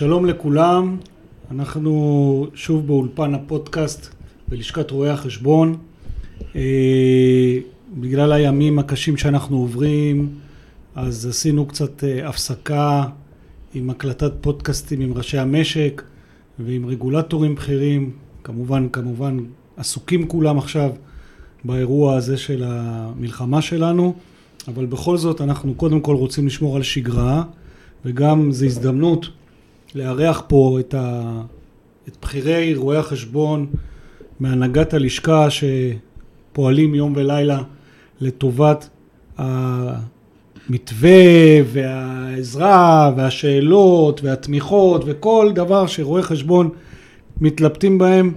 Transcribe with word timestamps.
שלום 0.00 0.26
לכולם, 0.26 0.96
אנחנו 1.50 2.46
שוב 2.54 2.86
באולפן 2.86 3.34
הפודקאסט 3.34 4.14
בלשכת 4.48 4.90
רואי 4.90 5.10
החשבון. 5.10 5.76
אה, 6.56 7.58
בגלל 7.94 8.32
הימים 8.32 8.78
הקשים 8.78 9.16
שאנחנו 9.16 9.56
עוברים, 9.56 10.28
אז 10.94 11.26
עשינו 11.26 11.66
קצת 11.66 12.04
אה, 12.04 12.28
הפסקה 12.28 13.04
עם 13.74 13.90
הקלטת 13.90 14.32
פודקאסטים 14.40 15.00
עם 15.00 15.12
ראשי 15.14 15.38
המשק 15.38 16.02
ועם 16.58 16.86
רגולטורים 16.86 17.54
בכירים, 17.54 18.10
כמובן, 18.44 18.88
כמובן 18.88 19.38
עסוקים 19.76 20.28
כולם 20.28 20.58
עכשיו 20.58 20.90
באירוע 21.64 22.14
הזה 22.16 22.36
של 22.36 22.64
המלחמה 22.66 23.62
שלנו, 23.62 24.14
אבל 24.68 24.86
בכל 24.86 25.16
זאת 25.16 25.40
אנחנו 25.40 25.74
קודם 25.74 26.00
כל 26.00 26.14
רוצים 26.14 26.46
לשמור 26.46 26.76
על 26.76 26.82
שגרה 26.82 27.42
וגם 28.04 28.52
זו 28.52 28.64
הזדמנות 28.64 29.39
לארח 29.94 30.42
פה 30.48 30.76
את, 30.80 30.94
ה... 30.94 31.40
את 32.08 32.16
בכירי 32.22 32.74
רואי 32.74 32.96
החשבון 32.96 33.66
מהנהגת 34.40 34.94
הלשכה 34.94 35.48
שפועלים 35.50 36.94
יום 36.94 37.12
ולילה 37.16 37.62
לטובת 38.20 38.88
המתווה 39.38 41.10
והעזרה 41.72 43.12
והשאלות 43.16 44.20
והתמיכות 44.24 45.02
וכל 45.06 45.50
דבר 45.54 45.86
שרואי 45.86 46.22
חשבון 46.22 46.68
מתלבטים 47.40 47.98
בהם 47.98 48.32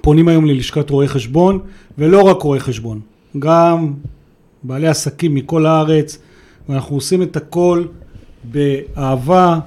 פונים 0.00 0.28
היום 0.28 0.46
ללשכת 0.46 0.90
רואי 0.90 1.08
חשבון 1.08 1.58
ולא 1.98 2.22
רק 2.22 2.42
רואי 2.42 2.60
חשבון 2.60 3.00
גם 3.38 3.92
בעלי 4.62 4.88
עסקים 4.88 5.34
מכל 5.34 5.66
הארץ 5.66 6.18
ואנחנו 6.68 6.96
עושים 6.96 7.22
את 7.22 7.36
הכל 7.36 7.84
באהבה, 8.44 9.58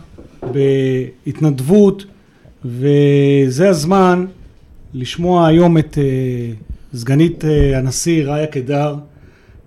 בהתנדבות 0.51 2.05
וזה 2.65 3.69
הזמן 3.69 4.25
לשמוע 4.93 5.47
היום 5.47 5.77
את 5.77 5.97
uh, 5.97 6.97
סגנית 6.97 7.43
uh, 7.43 7.77
הנשיא 7.77 8.25
ראיה 8.25 8.47
קידר, 8.47 8.95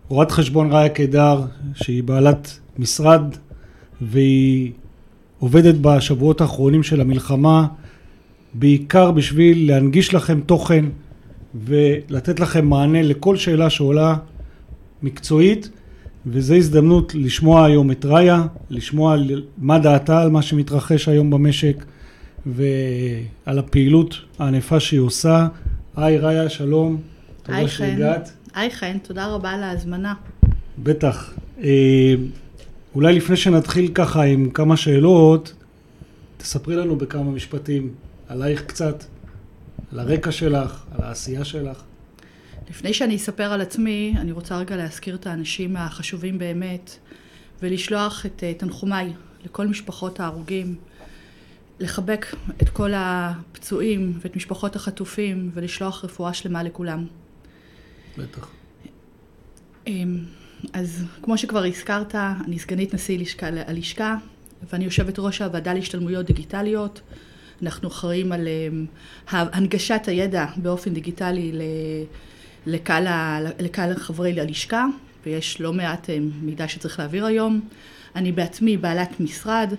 רואת 0.08 0.30
חשבון 0.30 0.72
ראיה 0.72 0.88
קידר 0.88 1.42
שהיא 1.74 2.02
בעלת 2.02 2.58
משרד 2.78 3.22
והיא 4.00 4.72
עובדת 5.38 5.74
בשבועות 5.80 6.40
האחרונים 6.40 6.82
של 6.82 7.00
המלחמה 7.00 7.66
בעיקר 8.54 9.10
בשביל 9.10 9.68
להנגיש 9.68 10.14
לכם 10.14 10.40
תוכן 10.40 10.84
ולתת 11.54 12.40
לכם 12.40 12.66
מענה 12.66 13.02
לכל 13.02 13.36
שאלה 13.36 13.70
שעולה 13.70 14.16
מקצועית 15.02 15.70
וזו 16.26 16.54
הזדמנות 16.54 17.14
לשמוע 17.14 17.64
היום 17.64 17.90
את 17.90 18.04
ראיה, 18.04 18.46
לשמוע 18.70 19.16
מה 19.58 19.78
דעתה 19.78 20.22
על 20.22 20.30
מה 20.30 20.42
שמתרחש 20.42 21.08
היום 21.08 21.30
במשק 21.30 21.84
ועל 22.46 23.58
הפעילות 23.58 24.14
הענפה 24.38 24.80
שהיא 24.80 25.00
עושה. 25.00 25.48
היי 25.96 26.18
ראיה, 26.18 26.48
שלום. 26.48 27.00
תודה 27.42 27.68
שהגעת. 27.68 28.32
היי 28.54 28.70
חן, 28.70 28.98
תודה 28.98 29.26
רבה 29.26 29.50
על 29.50 29.62
ההזמנה. 29.62 30.14
בטח. 30.78 31.34
אה, 31.62 32.14
אולי 32.94 33.14
לפני 33.14 33.36
שנתחיל 33.36 33.90
ככה 33.94 34.22
עם 34.22 34.50
כמה 34.50 34.76
שאלות, 34.76 35.54
תספרי 36.36 36.76
לנו 36.76 36.96
בכמה 36.96 37.30
משפטים 37.30 37.90
עלייך 38.28 38.62
קצת, 38.66 39.04
על 39.92 39.98
הרקע 39.98 40.32
שלך, 40.32 40.82
על 40.94 41.04
העשייה 41.04 41.44
שלך. 41.44 41.82
לפני 42.70 42.94
שאני 42.94 43.16
אספר 43.16 43.52
על 43.52 43.60
עצמי, 43.60 44.14
אני 44.16 44.32
רוצה 44.32 44.58
רגע 44.58 44.76
להזכיר 44.76 45.14
את 45.14 45.26
האנשים 45.26 45.76
החשובים 45.76 46.38
באמת, 46.38 46.96
ולשלוח 47.62 48.26
את 48.26 48.44
אה, 48.44 48.54
תנחומיי 48.54 49.12
לכל 49.44 49.66
משפחות 49.66 50.20
ההרוגים, 50.20 50.76
לחבק 51.80 52.26
את 52.62 52.68
כל 52.68 52.90
הפצועים 52.94 54.18
ואת 54.20 54.36
משפחות 54.36 54.76
החטופים, 54.76 55.50
ולשלוח 55.54 56.04
רפואה 56.04 56.34
שלמה 56.34 56.62
לכולם. 56.62 57.06
בטח. 58.18 58.48
אמ, 59.86 60.24
אז 60.72 61.04
כמו 61.22 61.38
שכבר 61.38 61.64
הזכרת, 61.64 62.14
אני 62.14 62.58
סגנית 62.58 62.94
נשיא 62.94 63.18
לשכה, 63.18 63.46
הלשכה, 63.66 64.16
ואני 64.72 64.84
יושבת 64.84 65.18
ראש 65.18 65.42
הוועדה 65.42 65.74
להשתלמויות 65.74 66.26
דיגיטליות. 66.26 67.00
אנחנו 67.62 67.88
אחראים 67.88 68.32
על 68.32 68.48
אמ, 68.48 68.86
הנגשת 69.28 70.02
הידע 70.06 70.46
באופן 70.56 70.94
דיגיטלי 70.94 71.52
לקהל, 72.66 73.06
לקהל 73.58 73.94
חברי 73.94 74.40
הלשכה, 74.40 74.86
ויש 75.26 75.60
לא 75.60 75.72
מעט 75.72 76.10
אה, 76.10 76.18
מידע 76.42 76.68
שצריך 76.68 76.98
להעביר 76.98 77.26
היום. 77.26 77.60
אני 78.16 78.32
בעצמי 78.32 78.76
בעלת 78.76 79.20
משרד, 79.20 79.74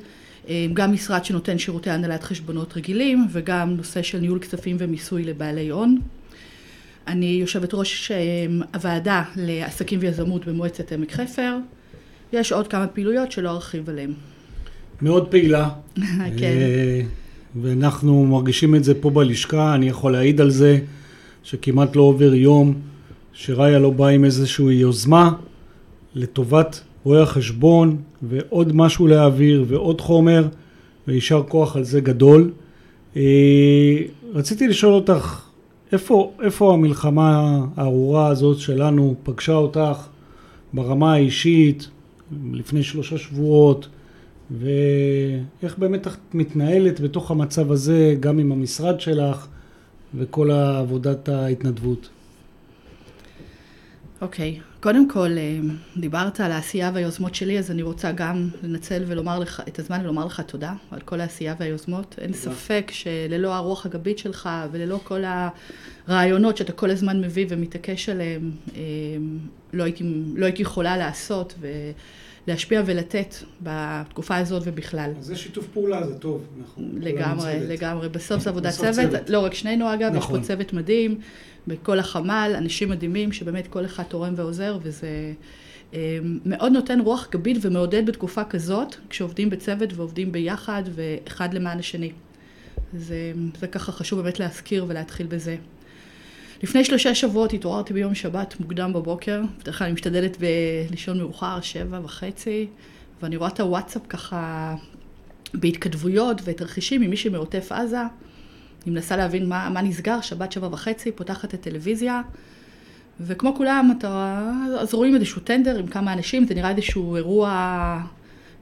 אה, 0.50 0.66
גם 0.74 0.94
משרד 0.94 1.26
שנותן 1.26 1.58
שירותי 1.58 1.90
הנהלת 1.90 2.24
חשבונות 2.24 2.78
רגילים, 2.78 3.28
וגם 3.32 3.70
נושא 3.70 4.02
של 4.02 4.20
ניהול 4.20 4.40
כספים 4.40 4.76
ומיסוי 4.80 5.24
לבעלי 5.24 5.70
הון. 5.70 5.98
אני 7.08 7.26
יושבת 7.26 7.74
ראש 7.74 8.12
אה, 8.12 8.18
הוועדה 8.74 9.24
לעסקים 9.36 10.00
ויזמות 10.02 10.46
במועצת 10.46 10.92
עמק 10.92 11.12
חפר. 11.12 11.58
יש 12.34 12.52
עוד 12.52 12.68
כמה 12.68 12.88
פעילויות 12.88 13.32
שלא 13.32 13.50
ארחיב 13.50 13.90
עליהן. 13.90 14.14
מאוד 15.02 15.28
פעילה. 15.28 15.70
כן. 16.40 16.56
ואנחנו 17.62 18.26
מרגישים 18.26 18.76
את 18.76 18.84
זה 18.84 19.02
פה 19.02 19.10
בלשכה, 19.10 19.76
אני 19.76 19.90
יכול 19.90 20.12
להעיד 20.12 20.42
על 20.42 20.50
זה. 20.50 20.80
שכמעט 21.44 21.96
לא 21.96 22.02
עובר 22.02 22.34
יום 22.34 22.74
שראיה 23.34 23.80
לא 23.80 23.90
באה 23.90 24.10
עם 24.10 24.26
איזושהי 24.26 24.74
יוזמה 24.74 25.34
לטובת 26.16 26.82
רואי 27.04 27.22
החשבון 27.22 27.98
ועוד 28.22 28.76
משהו 28.76 29.08
להעביר 29.08 29.66
ועוד 29.68 30.02
חומר 30.02 30.48
ויישר 31.08 31.44
כוח 31.48 31.76
על 31.76 31.84
זה 31.84 32.02
גדול. 32.02 32.52
אה, 33.16 33.98
רציתי 34.34 34.68
לשאול 34.68 34.94
אותך 34.94 35.42
איפה, 35.92 36.32
איפה 36.42 36.74
המלחמה 36.74 37.60
הארורה 37.78 38.28
הזאת 38.28 38.60
שלנו 38.60 39.16
פגשה 39.24 39.54
אותך 39.54 40.08
ברמה 40.74 41.14
האישית 41.14 41.90
לפני 42.54 42.84
שלושה 42.84 43.18
שבועות 43.18 43.88
ואיך 44.52 45.78
באמת 45.78 46.08
את 46.08 46.14
מתנהלת 46.34 47.00
בתוך 47.00 47.32
המצב 47.32 47.72
הזה 47.72 48.16
גם 48.20 48.40
עם 48.40 48.52
המשרד 48.52 49.00
שלך 49.00 49.48
וכל 50.16 50.52
עבודת 50.52 51.30
ההתנדבות? 51.30 52.10
אוקיי, 54.22 54.60
okay. 54.60 54.72
קודם 54.82 55.10
כל, 55.10 55.38
אה, 55.38 55.60
דיברת 55.98 56.40
על 56.40 56.52
העשייה 56.52 56.92
והיוזמות 56.94 57.36
שלי, 57.36 57.60
אז 57.60 57.72
אני 57.72 57.82
רוצה 57.82 58.12
גם 58.12 58.50
לנצל 58.64 59.04
ולומר 59.08 59.40
לך, 59.40 59.62
את 59.68 59.80
הזמן 59.80 60.02
ולומר 60.04 60.26
לך 60.26 60.42
תודה 60.42 60.74
על 60.92 61.00
כל 61.00 61.22
העשייה 61.22 61.56
והיוזמות. 61.60 62.16
אין 62.18 62.34
ספק 62.34 62.92
שללא 62.92 63.56
הרוח 63.56 63.86
הגבית 63.86 64.18
שלך 64.18 64.50
וללא 64.72 65.00
כל 65.04 65.24
הרעיונות 66.08 66.58
שאתה 66.58 66.72
כל 66.72 66.90
הזמן 66.90 67.22
מביא 67.22 67.46
ומתעקש 67.50 68.10
עליהם, 68.10 68.52
אה, 68.76 68.82
לא 69.74 69.84
הייתי, 69.84 70.04
לא 70.36 70.46
הייתי 70.46 70.62
יכולה 70.62 70.98
לעשות. 70.98 71.54
ו... 71.60 71.68
להשפיע 72.48 72.82
ולתת 72.86 73.36
בתקופה 73.62 74.38
הזאת 74.38 74.62
ובכלל. 74.66 75.12
אז 75.20 75.26
זה 75.26 75.36
שיתוף 75.36 75.68
פעולה, 75.68 76.08
זה 76.08 76.20
טוב. 76.20 76.48
לגמרי, 76.78 77.60
לגמרי. 77.60 78.10
בסוף 78.10 78.42
זה 78.42 78.50
עבודת 78.50 78.74
צוות. 78.74 78.96
צוות. 78.96 79.30
לא 79.30 79.40
רק 79.40 79.54
שנינו 79.54 79.94
אגב, 79.94 80.02
נכון. 80.02 80.18
יש 80.18 80.26
פה 80.26 80.32
נכון. 80.32 80.42
צוות 80.42 80.74
מדהים, 80.74 81.20
בכל 81.68 82.00
החמ"ל, 82.00 82.52
אנשים 82.58 82.90
מדהימים, 82.90 83.32
שבאמת 83.32 83.68
כל 83.68 83.86
אחד 83.86 84.04
תורם 84.04 84.34
ועוזר, 84.38 84.78
וזה 84.82 85.34
אה, 85.94 86.20
מאוד 86.46 86.72
נותן 86.72 87.00
רוח 87.00 87.28
גבית 87.32 87.58
ומעודד 87.62 88.06
בתקופה 88.06 88.44
כזאת, 88.44 88.96
כשעובדים 89.10 89.50
בצוות 89.50 89.90
ועובדים 89.96 90.32
ביחד, 90.32 90.84
ואחד 90.96 91.54
למען 91.54 91.80
השני. 91.80 92.12
זה, 92.94 93.32
זה 93.60 93.68
ככה 93.68 93.92
חשוב 93.92 94.22
באמת 94.22 94.40
להזכיר 94.40 94.86
ולהתחיל 94.88 95.28
בזה. 95.28 95.56
לפני 96.64 96.86
שלושה 96.86 97.16
שבועות 97.16 97.54
התעוררתי 97.54 97.94
ביום 97.94 98.16
שבת 98.16 98.60
מוקדם 98.60 98.94
בבוקר, 98.94 99.42
בדרך 99.60 99.78
כלל 99.78 99.86
אני 99.86 99.94
משתדלת 99.94 100.38
לישון 100.90 101.18
מאוחר, 101.18 101.62
שבע 101.62 102.00
וחצי, 102.04 102.68
ואני 103.22 103.36
רואה 103.36 103.50
את 103.50 103.60
הוואטסאפ 103.60 104.02
ככה 104.10 104.76
בהתכתבויות 105.54 106.42
ותרחישים 106.44 107.02
ממישהי 107.02 107.30
מעוטף 107.30 107.72
עזה. 107.72 108.02
אני 108.02 108.94
מנסה 108.94 109.18
להבין 109.18 109.50
מה, 109.50 109.70
מה 109.70 109.82
נסגר, 109.82 110.22
שבת 110.22 110.52
שבע 110.52 110.68
וחצי, 110.72 111.12
פותחת 111.12 111.46
את 111.46 111.54
הטלוויזיה, 111.54 112.22
וכמו 113.20 113.56
כולם, 113.56 113.94
אתה, 113.98 114.42
אז 114.80 114.94
רואים 114.94 115.16
איזשהו 115.16 115.42
טנדר 115.42 115.80
עם 115.80 115.88
כמה 115.88 116.14
אנשים, 116.14 116.48
זה 116.48 116.54
נראה 116.54 116.70
איזשהו 116.70 117.16
אירוע 117.16 118.02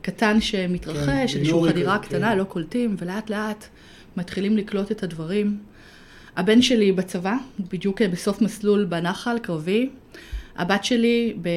קטן 0.02 0.42
שמתרחש, 0.42 1.34
כן, 1.34 1.40
איזושהי 1.40 1.70
חדירה 1.70 2.00
קטנה, 2.00 2.32
כן. 2.32 2.38
לא 2.38 2.44
קולטים, 2.44 2.96
ולאט 3.00 3.30
לאט 3.30 3.66
מתחילים 4.18 4.58
לקלוט 4.58 4.92
את 4.92 5.04
הדברים. 5.04 5.58
הבן 6.40 6.62
שלי 6.62 6.92
בצבא, 6.92 7.36
בדיוק 7.60 8.02
בסוף 8.02 8.42
מסלול 8.42 8.86
בנחל, 8.86 9.40
קרבי. 9.40 9.90
הבת 10.56 10.84
שלי 10.84 11.34
ב, 11.42 11.48
אה, 11.48 11.52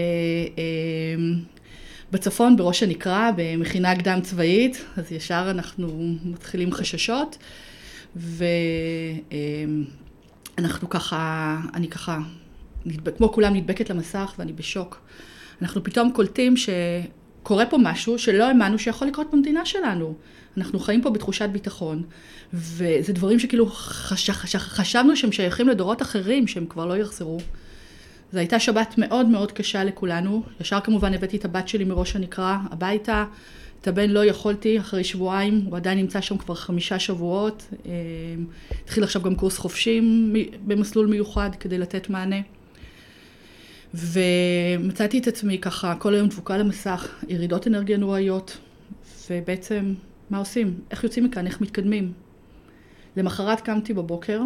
בצפון, 2.12 2.56
בראש 2.56 2.82
הנקרה, 2.82 3.30
במכינה 3.36 3.96
קדם 3.96 4.20
צבאית, 4.22 4.84
אז 4.96 5.12
ישר 5.12 5.46
אנחנו 5.50 6.14
מתחילים 6.24 6.72
חששות. 6.72 7.38
ואנחנו 8.16 9.28
אה, 10.88 10.90
ככה, 10.90 11.56
אני 11.74 11.88
ככה, 11.88 12.18
כמו 13.16 13.32
כולם 13.32 13.54
נדבקת 13.54 13.90
למסך 13.90 14.34
ואני 14.38 14.52
בשוק. 14.52 15.00
אנחנו 15.62 15.82
פתאום 15.84 16.12
קולטים 16.12 16.54
קורה 17.42 17.66
פה 17.66 17.78
משהו 17.78 18.18
שלא 18.18 18.44
האמנו 18.44 18.78
שיכול 18.78 19.08
לקרות 19.08 19.30
במדינה 19.32 19.66
שלנו. 19.66 20.14
אנחנו 20.56 20.78
חיים 20.78 21.02
פה 21.02 21.10
בתחושת 21.10 21.48
ביטחון, 21.52 22.02
וזה 22.52 23.12
דברים 23.12 23.38
שכאילו 23.38 23.66
חש, 23.66 24.30
חש, 24.30 24.56
חשבנו 24.56 25.16
שהם 25.16 25.32
שייכים 25.32 25.68
לדורות 25.68 26.02
אחרים, 26.02 26.46
שהם 26.46 26.66
כבר 26.66 26.86
לא 26.86 26.96
יחזרו. 26.96 27.38
זו 28.32 28.38
הייתה 28.38 28.58
שבת 28.58 28.94
מאוד 28.98 29.26
מאוד 29.26 29.52
קשה 29.52 29.84
לכולנו. 29.84 30.42
ישר 30.60 30.80
כמובן 30.80 31.14
הבאתי 31.14 31.36
את 31.36 31.44
הבת 31.44 31.68
שלי 31.68 31.84
מראש 31.84 32.16
הנקרה 32.16 32.60
הביתה. 32.70 33.24
את 33.80 33.88
הבן 33.88 34.10
לא 34.10 34.24
יכולתי, 34.24 34.78
אחרי 34.78 35.04
שבועיים, 35.04 35.62
הוא 35.66 35.76
עדיין 35.76 35.98
נמצא 35.98 36.20
שם 36.20 36.38
כבר 36.38 36.54
חמישה 36.54 36.98
שבועות. 36.98 37.68
אה, 37.86 37.92
התחיל 38.84 39.04
עכשיו 39.04 39.22
גם 39.22 39.34
קורס 39.34 39.58
חופשים 39.58 40.34
במסלול 40.66 41.06
מיוחד 41.06 41.50
כדי 41.60 41.78
לתת 41.78 42.10
מענה. 42.10 42.36
ומצאתי 43.94 45.18
את 45.18 45.26
עצמי 45.26 45.58
ככה 45.58 45.94
כל 45.94 46.14
היום 46.14 46.28
דבוקה 46.28 46.56
למסך, 46.56 47.24
ירידות 47.28 47.66
אנרגיה 47.66 47.96
נוראיות, 47.96 48.58
ובעצם 49.30 49.94
מה 50.30 50.38
עושים? 50.38 50.80
איך 50.90 51.04
יוצאים 51.04 51.24
מכאן? 51.24 51.46
איך 51.46 51.60
מתקדמים? 51.60 52.12
למחרת 53.16 53.60
קמתי 53.60 53.94
בבוקר, 53.94 54.40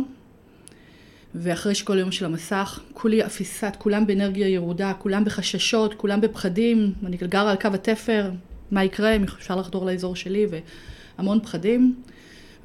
ואחרי 1.34 1.74
שכל 1.74 1.98
יום 1.98 2.12
של 2.12 2.24
המסך, 2.24 2.80
כולי 2.92 3.26
אפיסת, 3.26 3.76
כולם 3.78 4.06
באנרגיה 4.06 4.48
ירודה, 4.48 4.92
כולם 4.98 5.24
בחששות, 5.24 5.94
כולם 5.94 6.20
בפחדים, 6.20 6.92
אני 7.06 7.16
גרה 7.16 7.50
על 7.50 7.56
קו 7.56 7.68
התפר, 7.74 8.30
מה 8.70 8.84
יקרה, 8.84 9.16
אם 9.16 9.22
אפשר 9.22 9.56
לחדור 9.56 9.86
לאזור 9.86 10.16
שלי, 10.16 10.46
והמון 11.18 11.40
פחדים. 11.40 11.94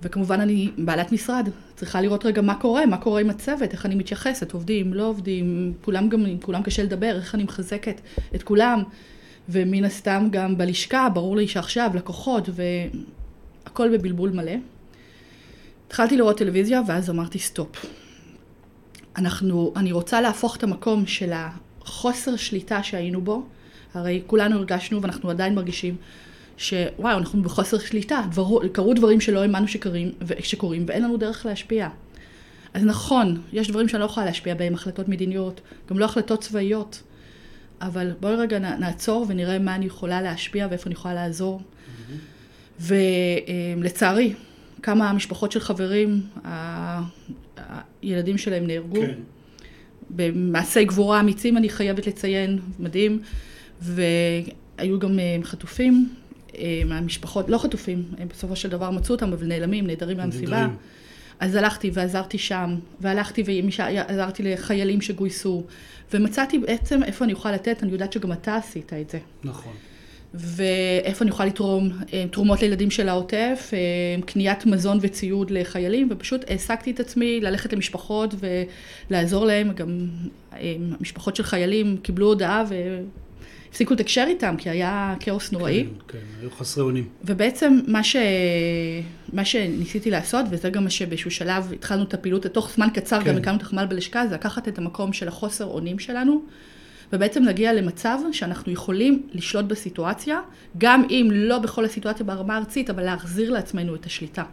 וכמובן 0.01 0.41
אני 0.41 0.71
בעלת 0.77 1.11
משרד, 1.11 1.49
צריכה 1.75 2.01
לראות 2.01 2.25
רגע 2.25 2.41
מה 2.41 2.55
קורה, 2.55 2.85
מה 2.85 2.97
קורה 2.97 3.21
עם 3.21 3.29
הצוות, 3.29 3.71
איך 3.71 3.85
אני 3.85 3.95
מתייחסת, 3.95 4.51
עובדים, 4.51 4.93
לא 4.93 5.07
עובדים, 5.07 5.73
כולם 5.81 6.09
גם, 6.09 6.25
עם 6.25 6.37
כולם 6.37 6.63
קשה 6.63 6.83
לדבר, 6.83 7.15
איך 7.15 7.35
אני 7.35 7.43
מחזקת 7.43 8.01
את 8.35 8.43
כולם, 8.43 8.83
ומן 9.49 9.83
הסתם 9.83 10.27
גם 10.31 10.57
בלשכה, 10.57 11.09
ברור 11.09 11.37
לי 11.37 11.47
שעכשיו 11.47 11.91
לקוחות, 11.95 12.49
והכל 13.63 13.97
בבלבול 13.97 14.29
מלא. 14.29 14.55
התחלתי 15.87 16.17
לראות 16.17 16.37
טלוויזיה, 16.37 16.81
ואז 16.87 17.09
אמרתי 17.09 17.39
סטופ. 17.39 17.85
אנחנו, 19.17 19.73
אני 19.75 19.91
רוצה 19.91 20.21
להפוך 20.21 20.55
את 20.55 20.63
המקום 20.63 21.05
של 21.05 21.31
החוסר 21.33 22.35
שליטה 22.35 22.83
שהיינו 22.83 23.21
בו, 23.21 23.45
הרי 23.93 24.21
כולנו 24.27 24.55
הרגשנו 24.55 25.01
ואנחנו 25.01 25.29
עדיין 25.29 25.55
מרגישים 25.55 25.95
שוואו, 26.61 27.17
אנחנו 27.17 27.41
בחוסר 27.41 27.79
שליטה, 27.79 28.21
דברו, 28.31 28.61
קרו 28.71 28.93
דברים 28.93 29.21
שלא 29.21 29.41
האמנו 29.41 29.67
שקורים, 29.67 30.11
שקורים 30.39 30.85
ואין 30.87 31.03
לנו 31.03 31.17
דרך 31.17 31.45
להשפיע. 31.45 31.89
אז 32.73 32.85
נכון, 32.85 33.41
יש 33.53 33.69
דברים 33.69 33.87
שאני 33.87 33.99
לא 33.99 34.05
יכולה 34.05 34.25
להשפיע 34.25 34.55
בהם, 34.55 34.73
החלטות 34.73 35.09
מדיניות, 35.09 35.61
גם 35.89 35.99
לא 35.99 36.05
החלטות 36.05 36.41
צבאיות, 36.41 37.03
אבל 37.81 38.11
בואי 38.19 38.35
רגע 38.35 38.59
נעצור 38.59 39.25
ונראה 39.29 39.59
מה 39.59 39.75
אני 39.75 39.85
יכולה 39.85 40.21
להשפיע 40.21 40.67
ואיפה 40.69 40.85
אני 40.85 40.93
יכולה 40.93 41.13
לעזור. 41.13 41.61
Mm-hmm. 41.61 42.81
ולצערי, 43.79 44.33
כמה 44.83 45.13
משפחות 45.13 45.51
של 45.51 45.59
חברים, 45.59 46.21
הילדים 48.01 48.37
שלהם 48.37 48.67
נהרגו. 48.67 49.01
כן. 49.01 49.13
במעשי 50.09 50.85
גבורה 50.85 51.19
אמיצים, 51.19 51.57
אני 51.57 51.69
חייבת 51.69 52.07
לציין, 52.07 52.59
מדהים. 52.79 53.21
והיו 53.81 54.99
גם 54.99 55.19
אה, 55.19 55.37
חטופים, 55.43 56.09
אה, 56.09 56.20
מהמשפחות, 56.85 57.49
לא 57.49 57.57
חטופים, 57.57 58.03
הם 58.17 58.27
בסופו 58.27 58.55
של 58.55 58.69
דבר 58.69 58.91
מצאו 58.91 59.15
אותם, 59.15 59.33
אבל 59.33 59.47
נעלמים, 59.47 59.87
נעדרים 59.87 60.17
מהמסיבה. 60.17 60.67
אז 61.39 61.55
הלכתי 61.55 61.91
ועזרתי 61.93 62.37
שם, 62.37 62.75
והלכתי 62.99 63.43
ועזרתי 63.45 64.43
לחיילים 64.43 65.01
שגויסו, 65.01 65.63
ומצאתי 66.13 66.59
בעצם 66.59 67.03
איפה 67.03 67.25
אני 67.25 67.31
יכולה 67.31 67.53
לתת, 67.53 67.83
אני 67.83 67.91
יודעת 67.91 68.13
שגם 68.13 68.31
אתה 68.31 68.55
עשית 68.55 68.93
את 68.93 69.09
זה. 69.09 69.19
נכון. 69.43 69.73
ואיפה 70.33 71.23
אני 71.23 71.29
יכולה 71.29 71.49
לתרום 71.49 71.91
אה, 72.13 72.25
תרומות 72.31 72.61
לילדים 72.61 72.91
של 72.91 73.09
העוטף, 73.09 73.71
קניית 74.25 74.65
מזון 74.65 74.97
וציוד 75.01 75.51
לחיילים, 75.51 76.07
ופשוט 76.11 76.45
העסקתי 76.49 76.91
את 76.91 76.99
עצמי 76.99 77.41
ללכת 77.41 77.73
למשפחות 77.73 78.35
ולעזור 79.09 79.45
להם, 79.45 79.71
גם 79.73 80.07
משפחות 81.01 81.35
של 81.35 81.43
חיילים 81.43 81.97
קיבלו 81.97 82.27
הודעה 82.27 82.63
הפסיקו 83.71 83.93
לתקשר 83.93 84.25
איתם, 84.27 84.55
כי 84.57 84.69
היה 84.69 85.15
כאוס 85.19 85.51
נוראי. 85.51 85.83
כן, 86.07 86.17
כן, 86.17 86.25
היו 86.41 86.51
חסרי 86.51 86.83
אונים. 86.83 87.07
ובעצם 87.23 87.79
מה, 87.87 88.03
ש... 88.03 88.15
מה 89.33 89.45
שניסיתי 89.45 90.11
לעשות, 90.11 90.45
וזה 90.49 90.69
גם 90.69 90.83
מה 90.83 90.89
שבאיזשהו 90.89 91.31
שלב 91.31 91.73
התחלנו 91.73 92.03
את 92.03 92.13
הפעילות, 92.13 92.45
תוך 92.45 92.71
זמן 92.75 92.87
קצר 92.93 93.21
כן. 93.21 93.31
גם 93.31 93.37
הקמנו 93.37 93.57
את 93.57 93.61
החמ"ל 93.61 93.85
בלשכה, 93.85 94.27
זה 94.27 94.35
לקחת 94.35 94.67
את 94.67 94.77
המקום 94.77 95.13
של 95.13 95.27
החוסר 95.27 95.65
אונים 95.65 95.99
שלנו, 95.99 96.41
ובעצם 97.13 97.43
להגיע 97.43 97.73
למצב 97.73 98.17
שאנחנו 98.31 98.71
יכולים 98.71 99.23
לשלוט 99.33 99.65
בסיטואציה, 99.65 100.39
גם 100.77 101.03
אם 101.09 101.27
לא 101.31 101.59
בכל 101.59 101.85
הסיטואציה 101.85 102.25
ברמה 102.25 102.55
הארצית, 102.55 102.89
אבל 102.89 103.03
להחזיר 103.03 103.51
לעצמנו 103.51 103.95
את 103.95 104.05
השליטה. 104.05 104.43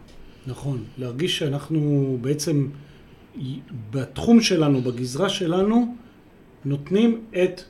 נכון, 0.47 0.83
להרגיש 0.97 1.39
שאנחנו 1.39 2.17
בעצם 2.21 2.67
בתחום 3.91 4.41
שלנו, 4.41 4.81
בגזרה 4.81 5.29
שלנו, 5.29 5.95
נותנים 6.65 7.21
את 7.43 7.61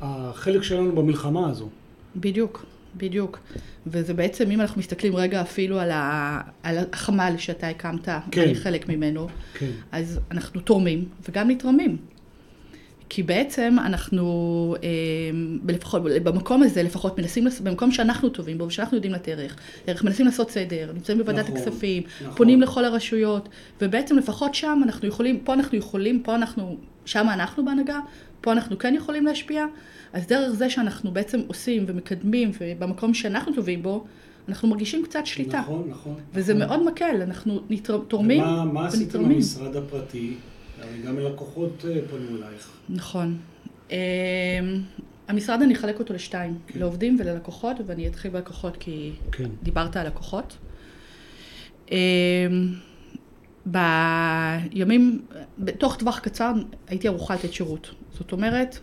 החלק 0.00 0.62
שלנו 0.62 0.92
במלחמה 0.92 1.48
הזו. 1.50 1.68
בדיוק, 2.16 2.64
בדיוק. 2.96 3.38
וזה 3.86 4.14
בעצם, 4.14 4.50
אם 4.50 4.60
אנחנו 4.60 4.78
מסתכלים 4.78 5.16
רגע 5.16 5.40
אפילו 5.40 5.80
על, 5.80 5.90
ה, 5.90 6.40
על 6.62 6.78
החמ"ל 6.92 7.34
שאתה 7.38 7.68
הקמת, 7.68 8.08
כן. 8.30 8.42
אני 8.42 8.54
חלק 8.54 8.88
ממנו, 8.88 9.28
כן. 9.54 9.70
אז 9.92 10.20
אנחנו 10.30 10.60
תורמים 10.60 11.04
וגם 11.28 11.50
נתרמים. 11.50 11.96
כי 13.10 13.22
בעצם 13.22 13.76
אנחנו, 13.86 14.76
אה, 14.82 14.88
לפחות, 15.68 16.02
במקום 16.22 16.62
הזה 16.62 16.82
לפחות 16.82 17.18
מנסים, 17.18 17.46
במקום 17.62 17.92
שאנחנו 17.92 18.28
טובים 18.28 18.58
בו 18.58 18.64
ושאנחנו 18.64 18.96
יודעים 18.96 19.12
לתת 19.12 19.28
ערך, 19.28 19.56
ערך 19.86 20.04
מנסים 20.04 20.26
לעשות 20.26 20.50
סדר, 20.50 20.90
נמצאים 20.94 21.18
בוועדת 21.18 21.44
נכון, 21.44 21.56
הכספים, 21.56 22.02
נכון. 22.22 22.36
פונים 22.36 22.62
לכל 22.62 22.84
הרשויות, 22.84 23.48
ובעצם 23.80 24.18
לפחות 24.18 24.54
שם 24.54 24.80
אנחנו 24.82 25.08
יכולים, 25.08 25.40
פה 25.40 25.54
אנחנו 25.54 25.78
יכולים, 25.78 26.22
פה 26.22 26.34
אנחנו, 26.34 26.76
שם 27.04 27.26
אנחנו 27.32 27.64
בהנהגה, 27.64 27.98
פה 28.40 28.52
אנחנו 28.52 28.78
כן 28.78 28.94
יכולים 28.94 29.26
להשפיע, 29.26 29.66
אז 30.12 30.26
דרך 30.26 30.50
זה 30.50 30.70
שאנחנו 30.70 31.10
בעצם 31.10 31.40
עושים 31.46 31.84
ומקדמים, 31.86 32.50
ובמקום 32.60 33.14
שאנחנו 33.14 33.52
טובים 33.52 33.82
בו, 33.82 34.04
אנחנו 34.48 34.68
מרגישים 34.68 35.04
קצת 35.04 35.26
שליטה. 35.26 35.60
נכון, 35.60 35.86
נכון. 35.90 36.14
וזה 36.34 36.54
נכון. 36.54 36.68
מאוד 36.68 36.92
מקל, 36.92 37.22
אנחנו 37.22 37.60
נתר, 37.70 37.98
תורמים 38.08 38.42
ומה, 38.42 38.64
מה 38.64 38.86
עשיתם 38.86 39.24
במשרד 39.24 39.76
הפרטי? 39.76 40.34
הרי 40.80 41.02
גם 41.06 41.18
הלקוחות 41.18 41.84
אה, 41.88 42.00
פנו 42.10 42.36
אלייך. 42.36 42.70
נכון. 42.88 43.38
אמ, 43.90 43.96
המשרד 45.28 45.62
אני 45.62 45.74
אחלק 45.74 45.98
אותו 45.98 46.14
לשתיים, 46.14 46.58
כן. 46.66 46.78
לעובדים 46.78 47.16
וללקוחות, 47.20 47.76
ואני 47.86 48.08
אתחיל 48.08 48.30
בלקוחות 48.30 48.76
כי 48.76 49.12
כן. 49.32 49.48
דיברת 49.62 49.96
על 49.96 50.06
לקוחות. 50.06 50.56
אמ, 51.90 51.96
בימים, 53.66 55.22
בתוך 55.58 55.96
טווח 55.96 56.18
קצר 56.18 56.52
הייתי 56.88 57.08
ערוכה 57.08 57.34
לתת 57.34 57.52
שירות. 57.52 57.94
זאת 58.12 58.32
אומרת, 58.32 58.78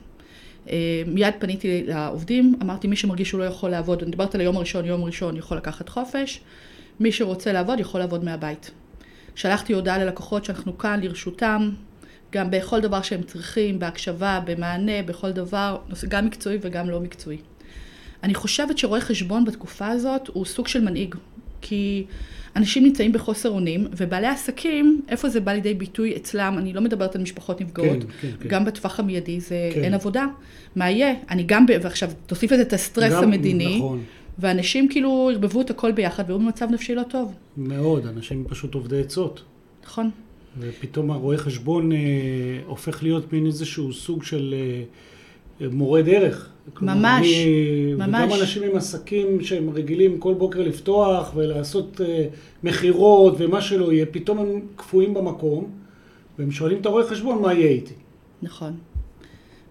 אה, 0.70 1.04
מיד 1.08 1.34
פניתי 1.40 1.84
לעובדים, 1.84 2.56
אמרתי 2.62 2.88
מי 2.88 2.96
שמרגיש 2.96 3.30
שהוא 3.30 3.40
לא 3.40 3.46
יכול 3.46 3.70
לעבוד, 3.70 4.02
אני 4.02 4.12
דיברת 4.12 4.36
על 4.36 4.42
היום 4.42 4.56
הראשון, 4.58 4.86
יום 4.86 5.04
ראשון 5.04 5.38
יכול 5.38 5.58
לקחת 5.58 5.90
חופש, 5.90 6.42
מי 7.00 7.12
שרוצה 7.12 7.54
לעבוד 7.54 7.80
יכול 7.80 8.00
לעבוד 8.00 8.24
מהבית. 8.24 8.72
שלחתי 9.38 9.74
הודעה 9.74 9.98
ללקוחות 9.98 10.46
שאנחנו 10.46 10.78
כאן 10.78 11.00
לרשותם, 11.04 11.70
גם 12.32 12.52
בכל 12.52 12.80
דבר 12.80 13.02
שהם 13.02 13.24
צריכים, 13.24 13.80
בהקשבה, 13.80 14.40
במענה, 14.46 15.04
בכל 15.06 15.32
דבר, 15.32 15.78
גם 16.08 16.26
מקצועי 16.26 16.58
וגם 16.62 16.90
לא 16.90 17.00
מקצועי. 17.00 17.38
אני 18.24 18.36
חושבת 18.36 18.78
שרואה 18.78 19.02
חשבון 19.02 19.46
בתקופה 19.46 19.88
הזאת 19.88 20.28
הוא 20.28 20.46
סוג 20.46 20.68
של 20.68 20.82
מנהיג, 20.82 21.16
כי 21.62 22.06
אנשים 22.56 22.84
נמצאים 22.84 23.12
בחוסר 23.12 23.50
אונים, 23.50 23.88
ובעלי 23.98 24.28
עסקים, 24.28 25.02
איפה 25.10 25.30
זה 25.30 25.40
בא 25.40 25.52
לידי 25.52 25.74
ביטוי 25.74 26.16
אצלם, 26.16 26.56
אני 26.58 26.74
לא 26.74 26.82
מדברת 26.82 27.16
על 27.16 27.22
משפחות 27.22 27.62
נפגעות, 27.62 28.04
כן, 28.04 28.10
כן, 28.22 28.32
כן. 28.40 28.50
גם 28.50 28.66
בטווח 28.66 29.00
המיידי 29.00 29.40
זה 29.40 29.70
כן. 29.74 29.84
אין 29.84 29.94
עבודה. 29.94 30.26
מה 30.76 30.90
יהיה? 30.90 31.14
אני 31.30 31.44
גם. 31.44 31.66
ועכשיו 31.82 32.10
תוסיף 32.26 32.52
לזה 32.52 32.62
את 32.62 32.74
הסטרס 32.74 33.14
גם, 33.14 33.24
המדיני, 33.24 33.78
נכון. 33.78 34.04
ואנשים 34.40 34.90
כאילו 34.90 35.30
ערבבו 35.34 35.62
את 35.62 35.70
הכל 35.70 35.92
ביחד 35.92 36.24
והיו 36.28 36.40
במצב 36.40 36.68
נפשי 36.72 36.96
לא 36.96 37.04
טוב. 37.04 37.34
מאוד, 37.58 38.06
אנשים 38.06 38.46
פשוט 38.48 38.74
עובדי 38.74 39.00
עצות. 39.00 39.44
נכון. 39.86 40.10
ופתאום 40.60 41.12
הרואה 41.12 41.38
חשבון 41.38 41.92
אה, 41.92 41.98
הופך 42.66 43.04
להיות 43.04 43.34
מין 43.34 43.46
איזשהו 43.46 43.94
סוג 43.94 44.24
של 44.24 44.56
אה, 45.62 45.68
מורה 45.72 46.02
דרך. 46.02 46.50
ממש, 46.82 47.28
אני, 47.28 47.94
ממש. 47.94 48.32
וגם 48.32 48.40
אנשים 48.42 48.64
עם 48.64 48.76
עסקים 48.78 49.42
שהם 49.42 49.70
רגילים 49.70 50.20
כל 50.20 50.34
בוקר 50.34 50.62
לפתוח 50.62 51.32
ולעשות 51.36 52.02
אה, 52.02 52.28
מכירות 52.64 53.36
ומה 53.38 53.62
שלא 53.62 53.94
יהיה, 53.94 54.06
פתאום 54.06 54.40
הם 54.40 54.62
קפואים 54.76 55.14
במקום 55.14 55.72
והם 56.40 56.52
שואלים 56.52 56.82
את 56.82 56.86
הרואה 56.86 57.08
חשבון 57.08 57.42
מה 57.42 57.54
יהיה 57.54 57.72
איתי. 57.72 57.94
נכון. 58.42 58.74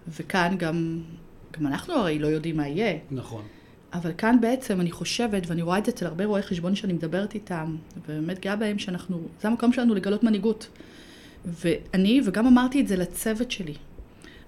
וכאן 0.07 0.55
גם, 0.59 0.99
גם 1.57 1.67
אנחנו 1.67 1.93
הרי 1.93 2.19
לא 2.19 2.27
יודעים 2.27 2.57
מה 2.57 2.67
יהיה. 2.67 2.97
נכון. 3.11 3.41
אבל 3.93 4.11
כאן 4.17 4.37
בעצם 4.41 4.81
אני 4.81 4.91
חושבת, 4.91 5.43
ואני 5.47 5.61
רואה 5.61 5.77
את 5.77 5.85
זה 5.85 5.91
אצל 5.91 6.05
הרבה 6.05 6.25
רואי 6.25 6.41
חשבון 6.41 6.75
שאני 6.75 6.93
מדברת 6.93 7.33
איתם, 7.33 7.75
ובאמת 7.97 8.39
גאה 8.39 8.55
בהם 8.55 8.79
שאנחנו, 8.79 9.21
זה 9.41 9.47
המקום 9.47 9.73
שלנו 9.73 9.95
לגלות 9.95 10.23
מנהיגות. 10.23 10.67
ואני, 11.45 12.21
וגם 12.25 12.47
אמרתי 12.47 12.81
את 12.81 12.87
זה 12.87 12.95
לצוות 12.95 13.51
שלי, 13.51 13.73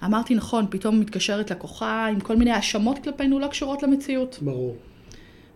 אמרתי, 0.03 0.36
נכון, 0.36 0.65
פתאום 0.69 1.00
מתקשרת 1.00 1.51
לקוחה 1.51 2.08
עם 2.08 2.19
כל 2.19 2.36
מיני 2.36 2.51
האשמות 2.51 3.00
כלפינו 3.03 3.39
לא 3.39 3.48
קשורות 3.48 3.84
למציאות. 3.84 4.39
ברור. 4.41 4.75